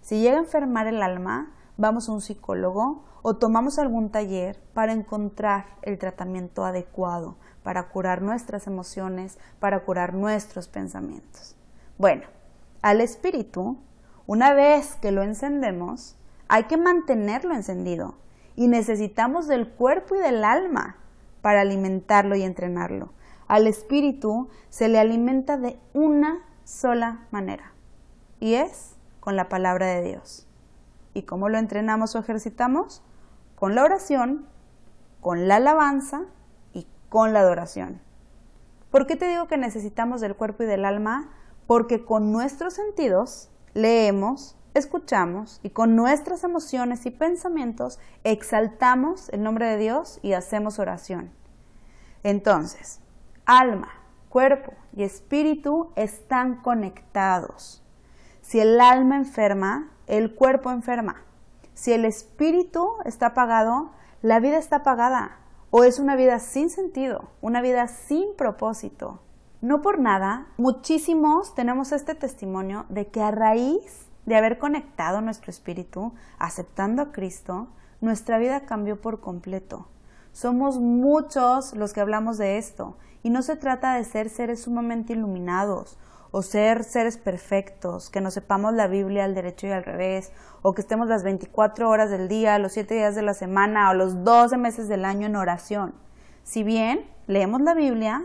Si 0.00 0.20
llega 0.20 0.36
a 0.36 0.40
enfermar 0.40 0.86
el 0.86 1.02
alma, 1.02 1.52
vamos 1.76 2.08
a 2.08 2.12
un 2.12 2.20
psicólogo 2.20 3.04
o 3.22 3.36
tomamos 3.36 3.78
algún 3.78 4.10
taller 4.10 4.60
para 4.74 4.92
encontrar 4.92 5.66
el 5.82 5.98
tratamiento 5.98 6.64
adecuado, 6.64 7.36
para 7.62 7.88
curar 7.88 8.22
nuestras 8.22 8.66
emociones, 8.66 9.38
para 9.60 9.84
curar 9.84 10.14
nuestros 10.14 10.68
pensamientos. 10.68 11.56
Bueno, 11.98 12.24
al 12.80 13.00
espíritu 13.00 13.76
una 14.28 14.52
vez 14.52 14.94
que 14.96 15.10
lo 15.10 15.22
encendemos, 15.22 16.14
hay 16.48 16.64
que 16.64 16.76
mantenerlo 16.76 17.54
encendido 17.54 18.16
y 18.58 18.66
necesitamos 18.66 19.46
del 19.46 19.68
cuerpo 19.68 20.16
y 20.16 20.18
del 20.18 20.42
alma 20.42 20.96
para 21.42 21.60
alimentarlo 21.60 22.34
y 22.34 22.42
entrenarlo. 22.42 23.12
Al 23.46 23.68
espíritu 23.68 24.48
se 24.68 24.88
le 24.88 24.98
alimenta 24.98 25.56
de 25.58 25.78
una 25.94 26.44
sola 26.64 27.28
manera 27.30 27.72
y 28.40 28.54
es 28.54 28.96
con 29.20 29.36
la 29.36 29.48
palabra 29.48 29.86
de 29.86 30.02
Dios. 30.02 30.48
¿Y 31.14 31.22
cómo 31.22 31.48
lo 31.48 31.56
entrenamos 31.56 32.16
o 32.16 32.18
ejercitamos? 32.18 33.04
Con 33.54 33.76
la 33.76 33.84
oración, 33.84 34.48
con 35.20 35.46
la 35.46 35.54
alabanza 35.56 36.22
y 36.72 36.88
con 37.10 37.32
la 37.32 37.40
adoración. 37.40 38.00
¿Por 38.90 39.06
qué 39.06 39.14
te 39.14 39.28
digo 39.28 39.46
que 39.46 39.56
necesitamos 39.56 40.20
del 40.20 40.34
cuerpo 40.34 40.64
y 40.64 40.66
del 40.66 40.84
alma? 40.84 41.30
Porque 41.68 42.04
con 42.04 42.32
nuestros 42.32 42.74
sentidos 42.74 43.50
leemos, 43.72 44.56
escuchamos 44.78 45.60
y 45.62 45.70
con 45.70 45.96
nuestras 45.96 46.44
emociones 46.44 47.04
y 47.06 47.10
pensamientos 47.10 47.98
exaltamos 48.24 49.28
el 49.30 49.42
nombre 49.42 49.66
de 49.66 49.76
Dios 49.76 50.20
y 50.22 50.32
hacemos 50.32 50.78
oración. 50.78 51.30
Entonces, 52.22 53.00
alma, 53.44 53.90
cuerpo 54.28 54.72
y 54.96 55.02
espíritu 55.02 55.92
están 55.96 56.62
conectados. 56.62 57.82
Si 58.40 58.60
el 58.60 58.80
alma 58.80 59.16
enferma, 59.16 59.90
el 60.06 60.34
cuerpo 60.34 60.70
enferma. 60.70 61.22
Si 61.74 61.92
el 61.92 62.04
espíritu 62.04 62.94
está 63.04 63.26
apagado, 63.26 63.90
la 64.22 64.40
vida 64.40 64.58
está 64.58 64.76
apagada. 64.76 65.38
O 65.70 65.84
es 65.84 65.98
una 65.98 66.16
vida 66.16 66.38
sin 66.38 66.70
sentido, 66.70 67.28
una 67.42 67.60
vida 67.60 67.88
sin 67.88 68.34
propósito, 68.36 69.20
no 69.60 69.82
por 69.82 69.98
nada, 69.98 70.46
muchísimos 70.56 71.56
tenemos 71.56 71.90
este 71.90 72.14
testimonio 72.14 72.86
de 72.90 73.08
que 73.08 73.20
a 73.20 73.32
raíz 73.32 74.07
de 74.28 74.36
haber 74.36 74.58
conectado 74.58 75.20
nuestro 75.22 75.50
espíritu, 75.50 76.12
aceptando 76.38 77.02
a 77.02 77.12
Cristo, 77.12 77.68
nuestra 78.00 78.38
vida 78.38 78.66
cambió 78.66 79.00
por 79.00 79.20
completo. 79.20 79.88
Somos 80.32 80.78
muchos 80.78 81.74
los 81.74 81.92
que 81.92 82.00
hablamos 82.00 82.36
de 82.36 82.58
esto 82.58 82.96
y 83.22 83.30
no 83.30 83.42
se 83.42 83.56
trata 83.56 83.94
de 83.94 84.04
ser 84.04 84.28
seres 84.28 84.62
sumamente 84.62 85.14
iluminados 85.14 85.98
o 86.30 86.42
ser 86.42 86.84
seres 86.84 87.16
perfectos, 87.16 88.10
que 88.10 88.20
no 88.20 88.30
sepamos 88.30 88.74
la 88.74 88.86
Biblia 88.86 89.24
al 89.24 89.34
derecho 89.34 89.66
y 89.66 89.70
al 89.70 89.82
revés, 89.82 90.30
o 90.60 90.74
que 90.74 90.82
estemos 90.82 91.08
las 91.08 91.22
24 91.22 91.88
horas 91.88 92.10
del 92.10 92.28
día, 92.28 92.58
los 92.58 92.72
7 92.72 92.94
días 92.94 93.14
de 93.14 93.22
la 93.22 93.32
semana 93.32 93.90
o 93.90 93.94
los 93.94 94.24
12 94.24 94.58
meses 94.58 94.88
del 94.88 95.06
año 95.06 95.26
en 95.26 95.36
oración. 95.36 95.94
Si 96.42 96.62
bien 96.62 97.10
leemos 97.26 97.62
la 97.62 97.72
Biblia, 97.72 98.24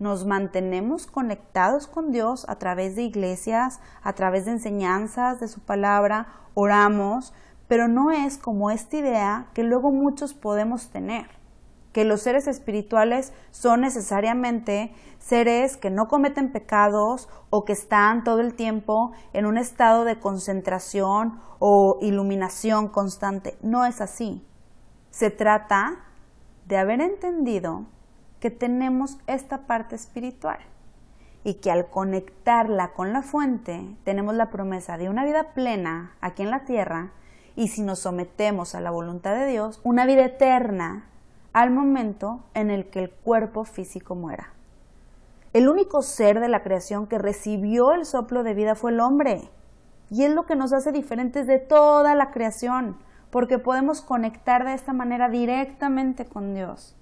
nos 0.00 0.24
mantenemos 0.24 1.06
conectados 1.06 1.86
con 1.86 2.10
Dios 2.10 2.44
a 2.48 2.56
través 2.56 2.96
de 2.96 3.02
iglesias, 3.02 3.80
a 4.02 4.14
través 4.14 4.46
de 4.46 4.52
enseñanzas 4.52 5.38
de 5.38 5.46
su 5.46 5.60
palabra, 5.60 6.26
oramos, 6.54 7.32
pero 7.68 7.86
no 7.86 8.10
es 8.10 8.38
como 8.38 8.70
esta 8.70 8.96
idea 8.96 9.46
que 9.54 9.62
luego 9.62 9.92
muchos 9.92 10.32
podemos 10.34 10.88
tener, 10.88 11.26
que 11.92 12.04
los 12.04 12.22
seres 12.22 12.48
espirituales 12.48 13.34
son 13.50 13.82
necesariamente 13.82 14.92
seres 15.18 15.76
que 15.76 15.90
no 15.90 16.08
cometen 16.08 16.50
pecados 16.50 17.28
o 17.50 17.66
que 17.66 17.74
están 17.74 18.24
todo 18.24 18.40
el 18.40 18.54
tiempo 18.54 19.12
en 19.34 19.44
un 19.44 19.58
estado 19.58 20.04
de 20.04 20.18
concentración 20.18 21.40
o 21.58 21.98
iluminación 22.00 22.88
constante. 22.88 23.58
No 23.60 23.84
es 23.84 24.00
así. 24.00 24.46
Se 25.10 25.30
trata 25.30 26.04
de 26.66 26.78
haber 26.78 27.02
entendido 27.02 27.84
que 28.40 28.50
tenemos 28.50 29.18
esta 29.26 29.66
parte 29.66 29.94
espiritual 29.94 30.58
y 31.44 31.54
que 31.54 31.70
al 31.70 31.88
conectarla 31.88 32.92
con 32.92 33.12
la 33.12 33.22
fuente 33.22 33.96
tenemos 34.04 34.34
la 34.34 34.50
promesa 34.50 34.98
de 34.98 35.08
una 35.08 35.24
vida 35.24 35.52
plena 35.54 36.16
aquí 36.20 36.42
en 36.42 36.50
la 36.50 36.64
tierra 36.64 37.12
y 37.56 37.68
si 37.68 37.82
nos 37.82 38.00
sometemos 38.00 38.74
a 38.74 38.80
la 38.80 38.90
voluntad 38.90 39.34
de 39.34 39.46
Dios, 39.46 39.80
una 39.84 40.06
vida 40.06 40.24
eterna 40.24 41.06
al 41.52 41.70
momento 41.70 42.40
en 42.54 42.70
el 42.70 42.88
que 42.90 43.00
el 43.00 43.10
cuerpo 43.10 43.64
físico 43.64 44.14
muera. 44.14 44.54
El 45.52 45.68
único 45.68 46.02
ser 46.02 46.38
de 46.38 46.48
la 46.48 46.62
creación 46.62 47.06
que 47.08 47.18
recibió 47.18 47.92
el 47.92 48.06
soplo 48.06 48.44
de 48.44 48.54
vida 48.54 48.76
fue 48.76 48.92
el 48.92 49.00
hombre. 49.00 49.50
Y 50.08 50.22
es 50.24 50.32
lo 50.32 50.46
que 50.46 50.54
nos 50.54 50.72
hace 50.72 50.92
diferentes 50.92 51.46
de 51.46 51.58
toda 51.58 52.14
la 52.14 52.30
creación, 52.30 52.96
porque 53.30 53.58
podemos 53.58 54.00
conectar 54.00 54.64
de 54.64 54.74
esta 54.74 54.92
manera 54.92 55.28
directamente 55.28 56.24
con 56.24 56.54
Dios. 56.54 56.96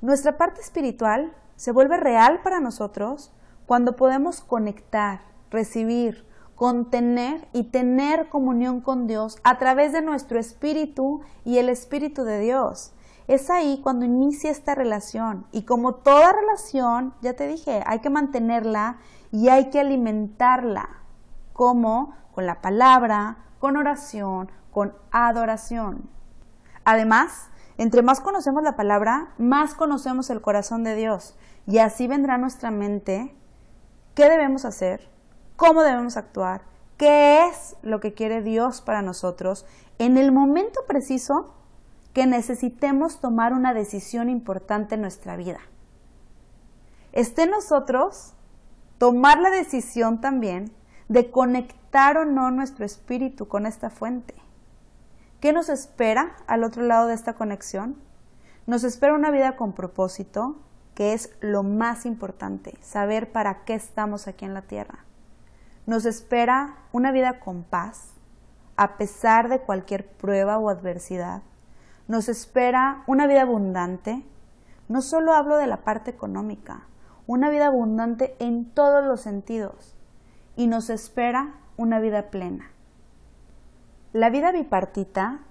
Nuestra 0.00 0.36
parte 0.36 0.60
espiritual 0.60 1.32
se 1.56 1.72
vuelve 1.72 1.96
real 1.96 2.40
para 2.42 2.60
nosotros 2.60 3.32
cuando 3.66 3.96
podemos 3.96 4.40
conectar, 4.40 5.22
recibir, 5.50 6.24
contener 6.54 7.48
y 7.52 7.64
tener 7.64 8.28
comunión 8.28 8.80
con 8.80 9.08
Dios 9.08 9.38
a 9.42 9.58
través 9.58 9.92
de 9.92 10.02
nuestro 10.02 10.38
espíritu 10.38 11.22
y 11.44 11.58
el 11.58 11.68
espíritu 11.68 12.22
de 12.22 12.38
Dios. 12.38 12.92
Es 13.26 13.50
ahí 13.50 13.80
cuando 13.82 14.04
inicia 14.04 14.50
esta 14.50 14.74
relación 14.74 15.46
y 15.50 15.62
como 15.62 15.96
toda 15.96 16.32
relación, 16.32 17.14
ya 17.20 17.34
te 17.34 17.48
dije, 17.48 17.82
hay 17.84 17.98
que 17.98 18.08
mantenerla 18.08 18.98
y 19.32 19.48
hay 19.48 19.68
que 19.70 19.80
alimentarla, 19.80 20.88
como 21.52 22.14
con 22.32 22.46
la 22.46 22.60
palabra, 22.60 23.38
con 23.58 23.76
oración, 23.76 24.50
con 24.70 24.94
adoración. 25.10 26.08
Además, 26.84 27.50
entre 27.78 28.02
más 28.02 28.20
conocemos 28.20 28.62
la 28.62 28.76
palabra, 28.76 29.32
más 29.38 29.74
conocemos 29.74 30.30
el 30.30 30.40
corazón 30.40 30.84
de 30.84 30.96
Dios. 30.96 31.36
Y 31.66 31.78
así 31.78 32.08
vendrá 32.08 32.34
a 32.34 32.38
nuestra 32.38 32.70
mente 32.70 33.34
qué 34.14 34.28
debemos 34.28 34.64
hacer, 34.64 35.08
cómo 35.56 35.82
debemos 35.82 36.16
actuar, 36.16 36.62
qué 36.96 37.46
es 37.46 37.76
lo 37.82 38.00
que 38.00 38.14
quiere 38.14 38.42
Dios 38.42 38.80
para 38.80 39.00
nosotros 39.00 39.64
en 39.98 40.16
el 40.16 40.32
momento 40.32 40.80
preciso 40.86 41.54
que 42.12 42.26
necesitemos 42.26 43.20
tomar 43.20 43.52
una 43.52 43.74
decisión 43.74 44.28
importante 44.28 44.96
en 44.96 45.02
nuestra 45.02 45.36
vida. 45.36 45.60
Esté 47.12 47.46
nosotros 47.46 48.34
tomar 48.98 49.38
la 49.40 49.50
decisión 49.50 50.20
también 50.20 50.72
de 51.08 51.30
conectar 51.30 52.16
o 52.18 52.24
no 52.24 52.50
nuestro 52.50 52.84
espíritu 52.84 53.46
con 53.46 53.66
esta 53.66 53.88
fuente. 53.88 54.34
¿Qué 55.40 55.52
nos 55.52 55.68
espera 55.68 56.34
al 56.48 56.64
otro 56.64 56.82
lado 56.82 57.06
de 57.06 57.14
esta 57.14 57.34
conexión? 57.34 57.96
Nos 58.66 58.82
espera 58.82 59.14
una 59.14 59.30
vida 59.30 59.54
con 59.54 59.72
propósito, 59.72 60.56
que 60.96 61.12
es 61.12 61.30
lo 61.40 61.62
más 61.62 62.06
importante, 62.06 62.76
saber 62.80 63.30
para 63.30 63.62
qué 63.64 63.74
estamos 63.74 64.26
aquí 64.26 64.44
en 64.44 64.52
la 64.52 64.62
tierra. 64.62 65.04
Nos 65.86 66.06
espera 66.06 66.78
una 66.90 67.12
vida 67.12 67.38
con 67.38 67.62
paz, 67.62 68.14
a 68.76 68.96
pesar 68.96 69.48
de 69.48 69.60
cualquier 69.60 70.08
prueba 70.08 70.58
o 70.58 70.70
adversidad. 70.70 71.42
Nos 72.08 72.28
espera 72.28 73.04
una 73.06 73.28
vida 73.28 73.42
abundante. 73.42 74.24
No 74.88 75.02
solo 75.02 75.34
hablo 75.34 75.56
de 75.56 75.68
la 75.68 75.84
parte 75.84 76.10
económica, 76.10 76.88
una 77.28 77.48
vida 77.48 77.68
abundante 77.68 78.34
en 78.40 78.64
todos 78.64 79.04
los 79.04 79.20
sentidos. 79.20 79.94
Y 80.56 80.66
nos 80.66 80.90
espera 80.90 81.54
una 81.76 82.00
vida 82.00 82.30
plena. 82.32 82.72
La 84.18 84.30
vida 84.30 84.50
bipartita, 84.50 85.42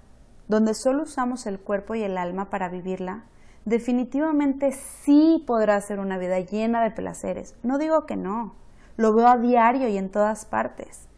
donde 0.46 0.74
solo 0.74 1.04
usamos 1.04 1.46
el 1.46 1.58
cuerpo 1.58 1.94
y 1.94 2.02
el 2.02 2.18
alma 2.18 2.50
para 2.50 2.68
vivirla, 2.68 3.24
definitivamente 3.64 4.72
sí 4.72 5.42
podrá 5.46 5.80
ser 5.80 6.00
una 6.00 6.18
vida 6.18 6.38
llena 6.40 6.82
de 6.82 6.90
placeres. 6.90 7.56
No 7.62 7.78
digo 7.78 8.04
que 8.04 8.16
no, 8.16 8.56
lo 8.98 9.14
veo 9.14 9.26
a 9.26 9.38
diario 9.38 9.88
y 9.88 9.96
en 9.96 10.10
todas 10.10 10.44
partes, 10.44 11.08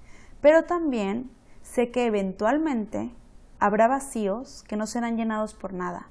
pero 0.40 0.62
también 0.62 1.28
sé 1.62 1.90
que 1.90 2.06
eventualmente 2.06 3.10
habrá 3.58 3.88
vacíos 3.88 4.62
que 4.68 4.76
no 4.76 4.86
serán 4.86 5.16
llenados 5.16 5.54
por 5.54 5.72
nada. 5.72 6.06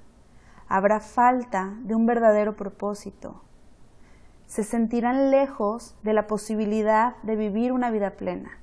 Habrá 0.67 0.99
falta 0.99 1.73
de 1.83 1.95
un 1.95 2.05
verdadero 2.05 2.57
propósito. 2.57 3.43
Se 4.45 4.65
sentirán 4.65 5.31
lejos 5.31 5.95
de 6.03 6.11
la 6.11 6.27
posibilidad 6.27 7.15
de 7.23 7.37
vivir 7.37 7.71
una 7.71 7.91
vida 7.91 8.17
plena, 8.17 8.58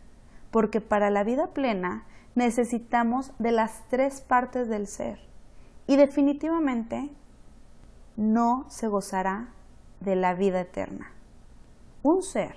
porque 0.56 0.80
para 0.80 1.10
la 1.10 1.22
vida 1.22 1.48
plena 1.48 2.06
necesitamos 2.34 3.30
de 3.38 3.52
las 3.52 3.86
tres 3.90 4.22
partes 4.22 4.70
del 4.70 4.86
ser 4.86 5.20
y 5.86 5.96
definitivamente 5.96 7.10
no 8.16 8.64
se 8.70 8.88
gozará 8.88 9.50
de 10.00 10.16
la 10.16 10.32
vida 10.32 10.62
eterna. 10.62 11.12
Un 12.02 12.22
ser 12.22 12.56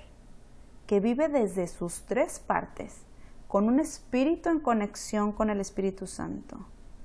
que 0.86 0.98
vive 0.98 1.28
desde 1.28 1.66
sus 1.66 2.06
tres 2.06 2.38
partes 2.40 3.02
con 3.48 3.68
un 3.68 3.78
espíritu 3.78 4.48
en 4.48 4.60
conexión 4.60 5.32
con 5.32 5.50
el 5.50 5.60
Espíritu 5.60 6.06
Santo, 6.06 6.56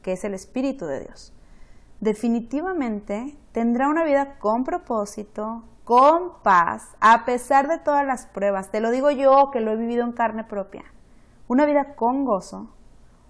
que 0.02 0.14
es 0.14 0.24
el 0.24 0.34
Espíritu 0.34 0.86
de 0.86 1.02
Dios, 1.02 1.34
definitivamente 2.00 3.38
tendrá 3.52 3.88
una 3.88 4.04
vida 4.04 4.38
con 4.40 4.64
propósito, 4.64 5.64
con 5.84 6.42
paz, 6.44 6.96
a 7.00 7.26
pesar 7.26 7.68
de 7.68 7.78
todas 7.78 8.06
las 8.06 8.26
pruebas. 8.26 8.72
Te 8.72 8.82
lo 8.82 8.92
digo 8.92 9.12
yo 9.12 9.50
que 9.52 9.62
lo 9.62 9.72
he 9.72 9.76
vivido 9.76 10.04
en 10.04 10.12
carne 10.12 10.44
propia 10.44 10.84
una 11.48 11.66
vida 11.66 11.96
con 11.96 12.26
gozo, 12.26 12.70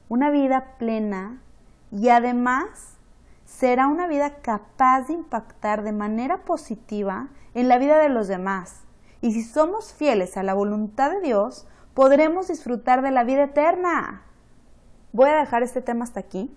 una 0.07 0.29
vida 0.29 0.75
plena 0.77 1.41
y 1.91 2.09
además 2.09 2.97
será 3.45 3.87
una 3.87 4.07
vida 4.07 4.37
capaz 4.41 5.07
de 5.07 5.13
impactar 5.13 5.83
de 5.83 5.91
manera 5.91 6.45
positiva 6.45 7.29
en 7.53 7.67
la 7.67 7.77
vida 7.77 7.99
de 7.99 8.09
los 8.09 8.27
demás. 8.27 8.83
Y 9.21 9.33
si 9.33 9.43
somos 9.43 9.93
fieles 9.93 10.37
a 10.37 10.43
la 10.43 10.53
voluntad 10.53 11.11
de 11.11 11.21
Dios, 11.21 11.67
podremos 11.93 12.47
disfrutar 12.47 13.01
de 13.01 13.11
la 13.11 13.23
vida 13.23 13.43
eterna. 13.43 14.23
Voy 15.11 15.29
a 15.29 15.37
dejar 15.37 15.63
este 15.63 15.81
tema 15.81 16.03
hasta 16.03 16.19
aquí, 16.19 16.55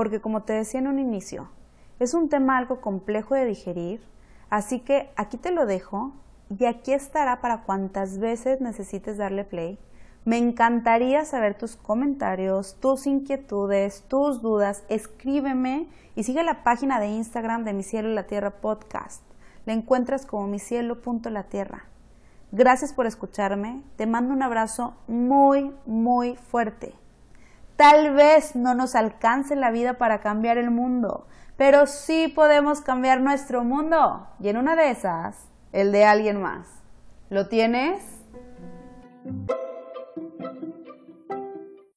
porque 0.00 0.22
como 0.22 0.44
te 0.44 0.54
decía 0.54 0.80
en 0.80 0.86
un 0.86 0.98
inicio, 0.98 1.50
es 1.98 2.14
un 2.14 2.30
tema 2.30 2.56
algo 2.56 2.80
complejo 2.80 3.34
de 3.34 3.44
digerir, 3.44 4.00
así 4.48 4.80
que 4.80 5.10
aquí 5.14 5.36
te 5.36 5.50
lo 5.50 5.66
dejo 5.66 6.14
y 6.48 6.64
aquí 6.64 6.94
estará 6.94 7.42
para 7.42 7.64
cuantas 7.64 8.18
veces 8.18 8.62
necesites 8.62 9.18
darle 9.18 9.44
play 9.44 9.78
me 10.24 10.36
encantaría 10.36 11.24
saber 11.24 11.56
tus 11.56 11.76
comentarios, 11.76 12.76
tus 12.78 13.06
inquietudes, 13.06 14.04
tus 14.06 14.42
dudas. 14.42 14.84
Escríbeme 14.90 15.88
y 16.14 16.24
sigue 16.24 16.44
la 16.44 16.62
página 16.62 17.00
de 17.00 17.08
Instagram 17.08 17.64
de 17.64 17.72
Mi 17.72 17.82
Cielo 17.82 18.10
y 18.10 18.14
la 18.14 18.26
Tierra 18.26 18.50
Podcast. 18.50 19.22
La 19.64 19.72
encuentras 19.72 20.26
como 20.26 20.46
mi 20.46 20.58
tierra. 21.48 21.84
Gracias 22.52 22.92
por 22.92 23.06
escucharme. 23.06 23.82
Te 23.96 24.06
mando 24.06 24.34
un 24.34 24.42
abrazo 24.42 24.94
muy, 25.08 25.72
muy 25.86 26.36
fuerte. 26.36 26.94
Tal 27.80 28.12
vez 28.12 28.56
no 28.56 28.74
nos 28.74 28.94
alcance 28.94 29.56
la 29.56 29.70
vida 29.70 29.94
para 29.94 30.20
cambiar 30.20 30.58
el 30.58 30.70
mundo, 30.70 31.26
pero 31.56 31.86
sí 31.86 32.28
podemos 32.28 32.82
cambiar 32.82 33.22
nuestro 33.22 33.64
mundo. 33.64 34.28
Y 34.38 34.50
en 34.50 34.58
una 34.58 34.76
de 34.76 34.90
esas, 34.90 35.48
el 35.72 35.90
de 35.90 36.04
alguien 36.04 36.42
más. 36.42 36.68
¿Lo 37.30 37.48
tienes? 37.48 38.02